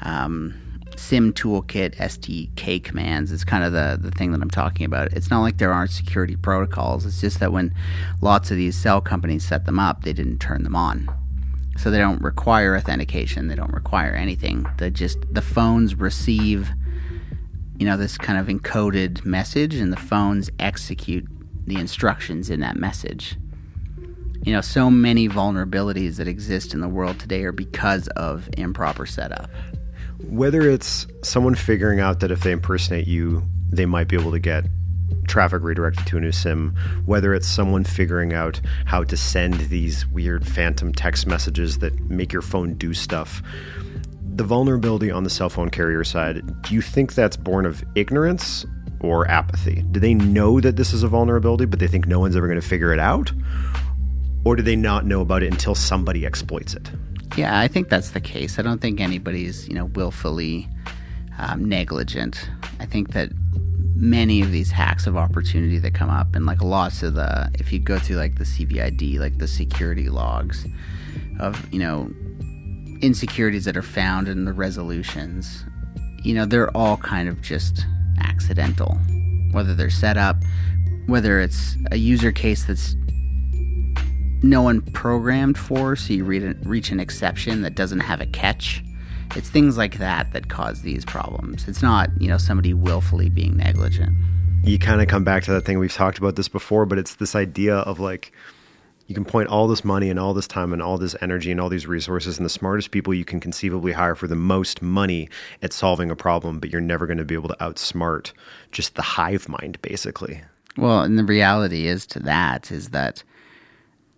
um, 0.03 0.53
SIM 0.97 1.33
toolkit 1.33 1.95
SDK 1.95 2.83
commands 2.83 3.31
is 3.31 3.45
kind 3.45 3.63
of 3.63 3.73
the, 3.73 3.97
the 4.03 4.11
thing 4.11 4.33
that 4.33 4.43
I'm 4.43 4.51
talking 4.51 4.85
about. 4.85 5.13
It's 5.13 5.31
not 5.31 5.43
like 5.43 5.59
there 5.59 5.73
aren't 5.73 5.93
security 5.93 6.35
protocols. 6.35 7.07
It's 7.07 7.21
just 7.21 7.39
that 7.39 7.53
when 7.53 7.73
lots 8.21 8.51
of 8.51 8.57
these 8.57 8.75
cell 8.77 9.01
companies 9.01 9.47
set 9.47 9.65
them 9.65 9.79
up, 9.79 10.03
they 10.03 10.13
didn't 10.13 10.41
turn 10.41 10.65
them 10.65 10.75
on. 10.75 11.09
So 11.79 11.89
they 11.89 11.99
don't 11.99 12.21
require 12.21 12.77
authentication. 12.77 13.47
They 13.47 13.55
don't 13.55 13.73
require 13.73 14.17
anything. 14.17 14.67
They 14.79 14.91
just 14.91 15.19
the 15.33 15.43
phones 15.43 15.95
receive, 15.95 16.69
you 17.79 17.87
know, 17.87 17.97
this 17.97 18.19
kind 18.19 18.41
of 18.41 18.49
encoded 18.49 19.25
message, 19.25 19.77
and 19.77 19.93
the 19.93 19.97
phones 19.97 20.51
execute 20.59 21.29
the 21.65 21.77
instructions 21.77 22.51
in 22.51 22.59
that 22.59 22.75
message. 22.75 23.37
You 24.47 24.53
know, 24.53 24.63
so 24.63 24.91
many 24.91 25.29
vulnerabilities 25.29 26.17
that 26.17 26.29
exist 26.29 26.73
in 26.73 26.81
the 26.81 26.89
world 26.89 27.21
today 27.21 27.45
are 27.45 27.53
because 27.53 28.09
of 28.09 28.49
improper 28.57 29.05
setup 29.05 29.51
whether 30.29 30.69
it's 30.69 31.07
someone 31.23 31.55
figuring 31.55 32.01
out 32.01 32.21
that 32.21 32.31
if 32.31 32.43
they 32.43 32.53
impersonate 32.53 33.07
you, 33.07 33.43
they 33.71 33.87
might 33.87 34.09
be 34.09 34.17
able 34.17 34.33
to 34.33 34.39
get 34.39 34.65
traffic 35.29 35.63
redirected 35.63 36.07
to 36.07 36.17
a 36.17 36.21
new 36.21 36.33
SIM, 36.33 36.75
whether 37.05 37.35
it's 37.35 37.47
someone 37.47 37.85
figuring 37.85 38.33
out 38.33 38.61
how 38.87 39.05
to 39.05 39.17
send 39.17 39.55
these 39.55 40.07
weird 40.09 40.47
phantom 40.47 40.93
text 40.93 41.27
messages 41.27 41.79
that 41.79 41.99
make 42.09 42.33
your 42.33 42.43
phone 42.43 42.75
do 42.75 42.95
stuff. 42.95 43.43
The 44.35 44.45
vulnerability 44.45 45.11
on 45.11 45.25
the 45.25 45.31
cell 45.31 45.49
phone 45.49 45.71
carrier 45.71 46.05
side, 46.05 46.63
do 46.63 46.75
you 46.75 46.83
think 46.83 47.15
that's 47.15 47.37
born 47.37 47.67
of 47.67 47.85
ignorance 47.95 48.67
or 49.01 49.29
apathy? 49.29 49.83
Do 49.91 50.01
they 50.01 50.15
know 50.15 50.61
that 50.61 50.77
this 50.77 50.93
is 50.93 51.03
a 51.03 51.09
vulnerability, 51.09 51.67
but 51.67 51.79
they 51.79 51.89
think 51.89 52.07
no 52.07 52.21
one's 52.21 52.37
ever 52.37 52.47
going 52.47 52.61
to 52.61 52.67
figure 52.67 52.93
it 52.93 52.99
out? 52.99 53.33
Or 54.47 54.55
do 54.55 54.63
they 54.63 54.77
not 54.77 55.05
know 55.05 55.23
about 55.23 55.43
it 55.43 55.51
until 55.51 55.75
somebody 55.75 56.25
exploits 56.25 56.73
it? 56.73 56.89
Yeah, 57.37 57.59
I 57.59 57.67
think 57.67 57.89
that's 57.89 58.11
the 58.11 58.21
case. 58.21 58.61
I 58.61 58.63
don't 58.63 58.81
think 58.81 59.01
anybody's, 59.01 59.67
you 59.67 59.75
know, 59.75 59.87
willfully 59.87 60.69
um, 61.37 61.65
negligent. 61.65 62.49
I 62.79 62.87
think 62.87 63.11
that 63.11 63.31
many 63.97 64.43
of 64.43 64.53
these 64.53 64.71
hacks 64.71 65.09
of 65.09 65.17
opportunity 65.17 65.81
that 65.81 65.95
come 65.95 66.11
up, 66.11 66.37
and 66.37 66.47
like 66.47 66.63
lots 66.63 67.03
of 67.03 67.15
the, 67.15 67.51
if 67.55 67.73
you 67.73 67.81
go 67.81 67.99
through 67.99 68.19
like 68.19 68.39
the 68.39 68.45
CVID, 68.45 69.19
like 69.19 69.39
the 69.39 69.49
security 69.49 70.09
logs 70.09 70.65
of, 71.41 71.75
you 71.75 71.81
know, 71.81 72.09
insecurities 73.03 73.65
that 73.65 73.77
are 73.77 73.83
found 73.83 74.29
in 74.29 74.45
the 74.45 74.53
resolutions, 74.53 75.65
you 76.23 76.35
know, 76.35 76.47
they're 76.47 76.71
all 76.77 76.99
kind 76.99 77.29
of 77.29 77.43
just 77.43 77.85
accidental. 78.21 78.97
Whether 79.51 79.75
they're 79.75 79.91
set 79.91 80.17
up, 80.17 80.37
whether 81.07 81.41
it's 81.41 81.77
a 81.91 81.97
user 81.97 82.31
case 82.31 82.65
that's 82.65 82.95
no 84.43 84.63
one 84.63 84.83
programmed 84.83 85.59
for, 85.59 85.97
so 85.97 86.13
you 86.13 86.25
reach 86.25 86.91
an 86.91 87.01
exception 87.01 87.63
that 87.63 87.75
doesn't 87.75 88.01
have 88.01 88.21
a 88.21 88.27
catch. 88.27 88.83
It's 89.35 89.51
things 89.51 89.77
like 89.77 89.99
that 89.99 90.33
that 90.33 90.49
cause 90.49 90.83
these 90.83 91.05
problems. 91.05 91.67
It's 91.69 91.83
not, 91.83 92.11
you 92.21 92.29
know, 92.29 92.39
somebody 92.39 92.73
willfully 92.73 93.29
being 93.29 93.57
negligent. 93.57 94.17
You 94.63 94.79
kind 94.79 95.01
of 95.01 95.09
come 95.09 95.25
back 95.25 95.45
to 95.45 95.53
that 95.53 95.65
thing 95.65 95.79
we've 95.79 95.93
talked 95.93 96.19
about 96.19 96.37
this 96.37 96.49
before, 96.49 96.87
but 96.87 96.99
it's 96.99 97.17
this 97.17 97.35
idea 97.35 97.77
of 97.77 98.01
like 98.01 98.33
you 99.07 99.15
can 99.15 99.25
point 99.25 99.49
all 99.49 99.69
this 99.69 99.85
money 99.85 100.11
and 100.11 100.19
all 100.19 100.35
this 100.35 100.49
time 100.49 100.73
and 100.73 100.83
all 100.83 100.99
this 100.99 101.15
energy 101.21 101.53
and 101.53 101.61
all 101.61 101.69
these 101.69 101.87
resources 101.87 102.39
and 102.39 102.45
the 102.45 102.51
smartest 102.51 102.91
people 102.91 103.15
you 103.15 103.25
can 103.25 103.39
conceivably 103.39 103.93
hire 103.93 104.17
for 104.17 104.27
the 104.27 104.35
most 104.35 104.83
money 104.83 105.29
at 105.63 105.73
solving 105.73 106.11
a 106.11 106.17
problem, 106.17 106.59
but 106.59 106.71
you're 106.71 106.81
never 106.81 107.07
going 107.07 107.19
to 107.19 107.25
be 107.25 107.35
able 107.35 107.49
to 107.49 107.57
outsmart 107.61 108.33
just 108.73 108.97
the 108.97 109.03
hive 109.03 109.49
mind, 109.49 109.81
basically. 109.83 110.43
Well, 110.77 111.03
and 111.03 111.19
the 111.19 111.25
reality 111.25 111.87
is 111.87 112.05
to 112.09 112.19
that 112.21 112.73
is 112.73 112.91
that 112.91 113.23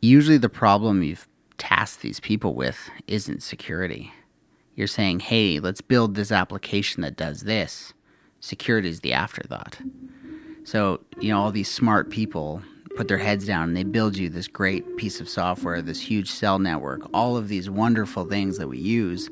usually 0.00 0.38
the 0.38 0.48
problem 0.48 1.02
you've 1.02 1.28
tasked 1.56 2.02
these 2.02 2.20
people 2.20 2.54
with 2.54 2.90
isn't 3.06 3.42
security. 3.42 4.12
You're 4.74 4.86
saying, 4.86 5.20
hey, 5.20 5.58
let's 5.58 5.80
build 5.80 6.14
this 6.14 6.30
application 6.30 7.02
that 7.02 7.16
does 7.16 7.42
this. 7.42 7.92
Security 8.40 8.88
is 8.88 9.00
the 9.00 9.12
afterthought. 9.12 9.78
So, 10.62 11.00
you 11.18 11.30
know, 11.30 11.40
all 11.40 11.50
these 11.50 11.70
smart 11.70 12.10
people 12.10 12.62
put 12.96 13.08
their 13.08 13.18
heads 13.18 13.46
down 13.46 13.68
and 13.68 13.76
they 13.76 13.84
build 13.84 14.16
you 14.16 14.28
this 14.28 14.46
great 14.46 14.96
piece 14.96 15.20
of 15.20 15.28
software, 15.28 15.82
this 15.82 16.00
huge 16.00 16.30
cell 16.30 16.58
network, 16.58 17.08
all 17.12 17.36
of 17.36 17.48
these 17.48 17.68
wonderful 17.68 18.24
things 18.24 18.58
that 18.58 18.68
we 18.68 18.78
use. 18.78 19.30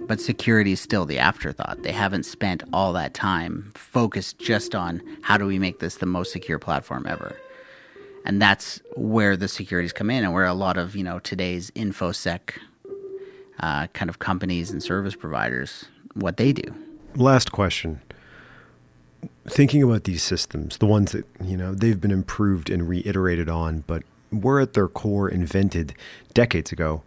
But 0.00 0.20
security 0.20 0.72
is 0.72 0.80
still 0.80 1.04
the 1.04 1.18
afterthought. 1.18 1.82
They 1.82 1.92
haven't 1.92 2.24
spent 2.24 2.62
all 2.72 2.92
that 2.94 3.12
time 3.12 3.72
focused 3.74 4.38
just 4.38 4.74
on 4.74 5.02
how 5.20 5.36
do 5.36 5.46
we 5.46 5.58
make 5.58 5.80
this 5.80 5.96
the 5.96 6.06
most 6.06 6.32
secure 6.32 6.58
platform 6.58 7.06
ever 7.06 7.36
and 8.24 8.40
that's 8.40 8.80
where 8.94 9.36
the 9.36 9.48
securities 9.48 9.92
come 9.92 10.10
in 10.10 10.24
and 10.24 10.32
where 10.32 10.46
a 10.46 10.54
lot 10.54 10.76
of 10.76 10.94
you 10.96 11.04
know 11.04 11.18
today's 11.18 11.70
infosec 11.72 12.58
uh, 13.60 13.86
kind 13.88 14.08
of 14.08 14.18
companies 14.18 14.70
and 14.70 14.82
service 14.82 15.14
providers 15.14 15.86
what 16.14 16.36
they 16.36 16.52
do. 16.52 16.74
Last 17.14 17.52
question. 17.52 18.00
Thinking 19.48 19.82
about 19.82 20.04
these 20.04 20.22
systems 20.22 20.78
the 20.78 20.86
ones 20.86 21.12
that 21.12 21.26
you 21.44 21.56
know 21.56 21.74
they've 21.74 22.00
been 22.00 22.10
improved 22.10 22.70
and 22.70 22.88
reiterated 22.88 23.48
on 23.48 23.84
but 23.86 24.02
were 24.30 24.60
at 24.60 24.72
their 24.72 24.88
core 24.88 25.28
invented 25.28 25.94
decades 26.34 26.72
ago. 26.72 27.02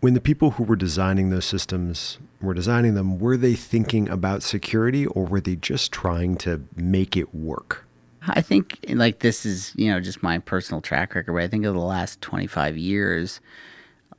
When 0.00 0.14
the 0.14 0.20
people 0.20 0.52
who 0.52 0.64
were 0.64 0.74
designing 0.74 1.30
those 1.30 1.44
systems 1.44 2.18
were 2.40 2.54
designing 2.54 2.94
them 2.94 3.18
were 3.20 3.36
they 3.36 3.54
thinking 3.54 4.08
about 4.08 4.42
security 4.42 5.06
or 5.06 5.24
were 5.24 5.40
they 5.40 5.54
just 5.54 5.92
trying 5.92 6.36
to 6.38 6.64
make 6.74 7.16
it 7.16 7.32
work 7.32 7.86
I 8.28 8.40
think 8.40 8.78
like 8.88 9.20
this 9.20 9.44
is 9.44 9.72
you 9.76 9.90
know 9.90 10.00
just 10.00 10.22
my 10.22 10.38
personal 10.38 10.80
track 10.80 11.14
record. 11.14 11.32
But 11.32 11.42
I 11.42 11.48
think 11.48 11.64
of 11.64 11.74
the 11.74 11.80
last 11.80 12.20
twenty 12.20 12.46
five 12.46 12.76
years, 12.76 13.40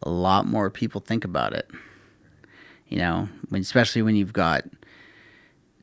a 0.02 0.10
lot 0.10 0.46
more 0.46 0.70
people 0.70 1.02
think 1.02 1.26
about 1.26 1.54
it. 1.54 1.70
You 2.88 2.98
know, 2.98 3.30
when, 3.50 3.62
especially 3.62 4.02
when 4.02 4.16
you've 4.16 4.34
got 4.34 4.66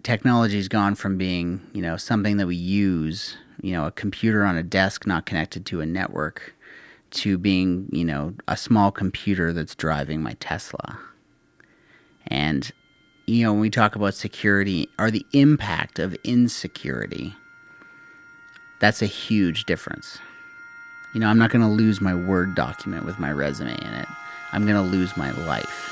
technology's 0.02 0.68
gone 0.68 0.94
from 0.94 1.18
being 1.18 1.60
you 1.72 1.82
know 1.82 1.96
something 1.96 2.36
that 2.38 2.46
we 2.46 2.56
use 2.56 3.36
you 3.62 3.72
know, 3.72 3.86
a 3.86 3.90
computer 3.92 4.44
on 4.44 4.56
a 4.56 4.62
desk 4.62 5.06
not 5.06 5.26
connected 5.26 5.66
to 5.66 5.80
a 5.80 5.86
network 5.86 6.54
to 7.10 7.38
being, 7.38 7.88
you 7.92 8.04
know, 8.04 8.34
a 8.48 8.56
small 8.56 8.90
computer 8.90 9.52
that's 9.52 9.74
driving 9.74 10.22
my 10.22 10.34
Tesla. 10.34 10.98
And, 12.26 12.70
you 13.26 13.44
know, 13.44 13.52
when 13.52 13.60
we 13.60 13.70
talk 13.70 13.96
about 13.96 14.14
security 14.14 14.88
or 14.98 15.10
the 15.10 15.26
impact 15.32 15.98
of 15.98 16.14
insecurity, 16.24 17.34
that's 18.80 19.02
a 19.02 19.06
huge 19.06 19.66
difference. 19.66 20.18
You 21.12 21.20
know, 21.20 21.28
I'm 21.28 21.38
not 21.38 21.50
going 21.50 21.62
to 21.62 21.70
lose 21.70 22.00
my 22.00 22.14
Word 22.14 22.54
document 22.54 23.04
with 23.04 23.18
my 23.18 23.30
resume 23.30 23.74
in 23.74 23.92
it. 23.94 24.08
I'm 24.52 24.66
going 24.66 24.76
to 24.76 24.82
lose 24.82 25.16
my 25.16 25.30
life. 25.32 25.86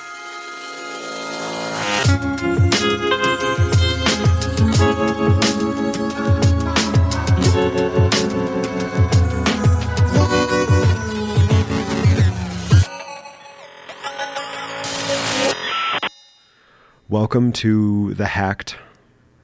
Welcome 17.11 17.53
to 17.53 18.15
the 18.15 18.27
Hacked 18.27 18.77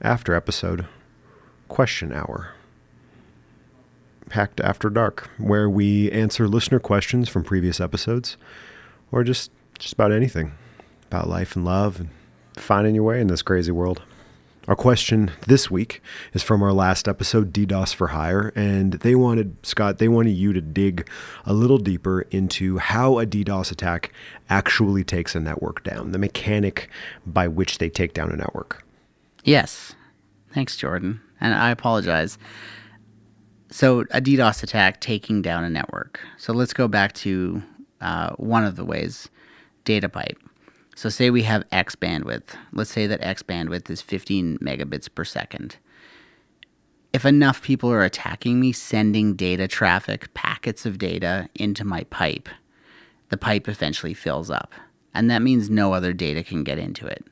After 0.01 0.33
Episode 0.33 0.87
Question 1.67 2.11
Hour. 2.11 2.54
Hacked 4.31 4.59
After 4.59 4.89
Dark, 4.89 5.29
where 5.37 5.69
we 5.69 6.11
answer 6.11 6.47
listener 6.47 6.79
questions 6.79 7.29
from 7.29 7.43
previous 7.43 7.79
episodes 7.79 8.37
or 9.11 9.23
just 9.23 9.51
just 9.79 9.93
about 9.93 10.11
anything 10.11 10.53
about 11.07 11.29
life 11.29 11.55
and 11.55 11.65
love 11.65 11.99
and 11.99 12.09
finding 12.57 12.95
your 12.95 13.03
way 13.03 13.21
in 13.21 13.27
this 13.27 13.41
crazy 13.41 13.71
world. 13.71 14.01
Our 14.67 14.75
question 14.75 15.31
this 15.45 15.69
week 15.69 16.01
is 16.33 16.41
from 16.41 16.63
our 16.63 16.73
last 16.73 17.07
episode, 17.07 17.53
DDoS 17.53 17.93
for 17.93 18.07
Hire, 18.07 18.51
and 18.55 18.93
they 18.93 19.13
wanted, 19.13 19.55
Scott, 19.63 19.99
they 19.99 20.07
wanted 20.07 20.31
you 20.31 20.53
to 20.53 20.61
dig 20.61 21.07
a 21.45 21.53
little 21.53 21.77
deeper 21.77 22.21
into 22.31 22.79
how 22.79 23.19
a 23.19 23.27
DDoS 23.27 23.71
attack 23.71 24.11
actually 24.49 25.03
takes 25.03 25.35
a 25.35 25.39
network 25.39 25.83
down, 25.83 26.13
the 26.13 26.17
mechanic 26.17 26.89
by 27.27 27.47
which 27.47 27.77
they 27.77 27.89
take 27.89 28.15
down 28.15 28.31
a 28.31 28.35
network. 28.35 28.83
Yes. 29.43 29.93
Thanks, 30.51 30.75
Jordan. 30.75 31.21
And 31.39 31.53
I 31.53 31.69
apologize. 31.69 32.39
So, 33.75 34.05
a 34.11 34.21
DDoS 34.21 34.63
attack 34.63 35.01
taking 35.01 35.41
down 35.41 35.65
a 35.65 35.69
network. 35.69 36.21
So, 36.37 36.53
let's 36.53 36.71
go 36.71 36.87
back 36.87 37.11
to 37.15 37.61
uh, 37.99 38.29
one 38.37 38.63
of 38.63 38.77
the 38.77 38.85
ways 38.85 39.27
data 39.83 40.07
pipe. 40.07 40.39
So 40.95 41.09
say 41.09 41.29
we 41.29 41.43
have 41.43 41.65
X 41.73 41.93
bandwidth. 41.93 42.55
Let's 42.71 42.89
say 42.89 43.05
that 43.05 43.21
X 43.21 43.43
bandwidth 43.43 43.89
is 43.89 44.01
15 44.01 44.59
megabits 44.59 45.13
per 45.13 45.25
second. 45.25 45.75
If 47.11 47.25
enough 47.25 47.61
people 47.61 47.91
are 47.91 48.05
attacking 48.05 48.61
me, 48.61 48.71
sending 48.71 49.35
data 49.35 49.67
traffic, 49.67 50.33
packets 50.33 50.85
of 50.85 50.97
data 50.97 51.49
into 51.53 51.83
my 51.83 52.05
pipe, 52.05 52.47
the 53.27 53.37
pipe 53.37 53.67
eventually 53.67 54.13
fills 54.13 54.49
up. 54.49 54.71
And 55.13 55.29
that 55.29 55.41
means 55.41 55.69
no 55.69 55.91
other 55.91 56.13
data 56.13 56.43
can 56.43 56.63
get 56.63 56.79
into 56.79 57.05
it. 57.07 57.25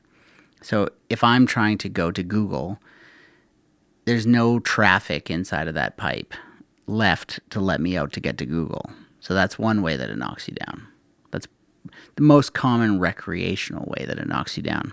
So 0.60 0.90
if 1.08 1.24
I'm 1.24 1.46
trying 1.46 1.78
to 1.78 1.88
go 1.88 2.10
to 2.10 2.22
Google, 2.22 2.78
there's 4.04 4.26
no 4.26 4.58
traffic 4.60 5.30
inside 5.30 5.68
of 5.68 5.74
that 5.74 5.96
pipe 5.96 6.34
left 6.86 7.40
to 7.50 7.60
let 7.60 7.80
me 7.80 7.96
out 7.96 8.12
to 8.12 8.20
get 8.20 8.38
to 8.38 8.46
Google. 8.46 8.90
So 9.20 9.34
that's 9.34 9.58
one 9.58 9.82
way 9.82 9.96
that 9.96 10.10
it 10.10 10.18
knocks 10.18 10.48
you 10.48 10.54
down 10.54 10.86
That's 11.30 11.48
the 12.16 12.22
most 12.22 12.52
common 12.52 13.00
recreational 13.00 13.86
way 13.96 14.04
that 14.06 14.18
it 14.18 14.28
knocks 14.28 14.56
you 14.56 14.62
down. 14.62 14.92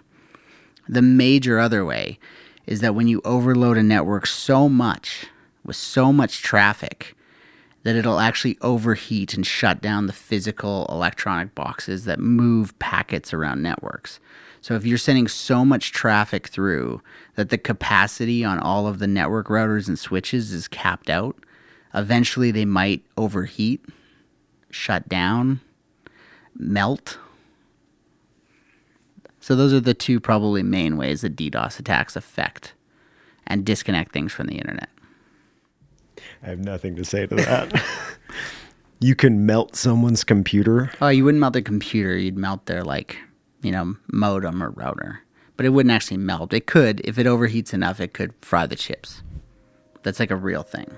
The 0.88 1.02
major 1.02 1.60
other 1.60 1.84
way 1.84 2.18
is 2.66 2.82
that 2.82 2.96
when 2.96 3.08
you 3.08 3.22
overload 3.26 3.78
a 3.78 3.84
network 3.84 4.26
so 4.26 4.70
much 4.70 5.26
with 5.66 5.76
so 5.76 6.14
much 6.14 6.42
traffic 6.42 7.16
that 7.84 7.96
it'll 7.96 8.20
actually 8.20 8.58
overheat 8.62 9.34
and 9.34 9.46
shut 9.46 9.82
down 9.82 10.06
the 10.06 10.14
physical 10.14 10.86
electronic 10.90 11.56
boxes 11.56 12.06
that 12.06 12.20
move 12.20 12.78
packets 12.80 13.34
around 13.34 13.62
networks. 13.62 14.20
So 14.62 14.76
if 14.76 14.86
you're 14.86 15.00
sending 15.00 15.28
so 15.28 15.66
much 15.66 15.92
traffic 15.92 16.48
through 16.48 17.02
that 17.36 17.50
the 17.50 17.58
capacity 17.58 18.46
on 18.46 18.60
all 18.60 18.88
of 18.88 19.00
the 19.00 19.08
network 19.08 19.48
routers 19.48 19.88
and 19.88 19.98
switches 19.98 20.52
is 20.52 20.68
capped 20.68 21.10
out, 21.10 21.36
eventually 21.96 22.52
they 22.52 22.66
might 22.66 23.04
overheat, 23.18 23.84
shut 24.70 25.10
down, 25.10 25.62
melt. 26.56 27.18
So 29.40 29.56
those 29.56 29.74
are 29.74 29.80
the 29.80 29.96
two 29.96 30.20
probably 30.20 30.62
main 30.62 30.96
ways 30.96 31.22
that 31.22 31.36
DDoS 31.36 31.80
attacks 31.80 32.16
affect 32.16 32.76
and 33.48 33.66
disconnect 33.66 34.14
things 34.14 34.32
from 34.32 34.46
the 34.46 34.56
internet. 34.56 34.90
I 36.44 36.50
have 36.50 36.60
nothing 36.60 36.96
to 36.98 37.04
say 37.04 37.26
to 37.26 37.36
that. 37.36 37.84
you 39.00 39.16
can 39.16 39.46
melt 39.48 39.76
someone's 39.76 40.24
computer. 40.24 40.92
Oh, 41.02 41.08
you 41.08 41.24
wouldn't 41.26 41.40
melt 41.40 41.54
their 41.54 41.62
computer. 41.64 42.16
You'd 42.16 42.38
melt 42.38 42.68
their 42.68 42.84
like, 42.84 43.18
you 43.62 43.72
know, 43.72 43.96
modem 44.12 44.62
or 44.62 44.72
router. 44.72 45.22
But 45.58 45.66
it 45.66 45.70
wouldn't 45.70 45.94
actually 45.94 46.18
melt. 46.18 46.54
It 46.54 46.66
could, 46.66 47.02
if 47.02 47.18
it 47.20 47.28
overheats 47.28 47.74
enough, 47.74 48.00
it 48.00 48.14
could 48.14 48.34
fry 48.42 48.66
the 48.66 48.76
chips. 48.76 49.22
That's 50.04 50.20
like 50.20 50.32
a 50.32 50.36
real 50.36 50.64
thing. 50.64 50.98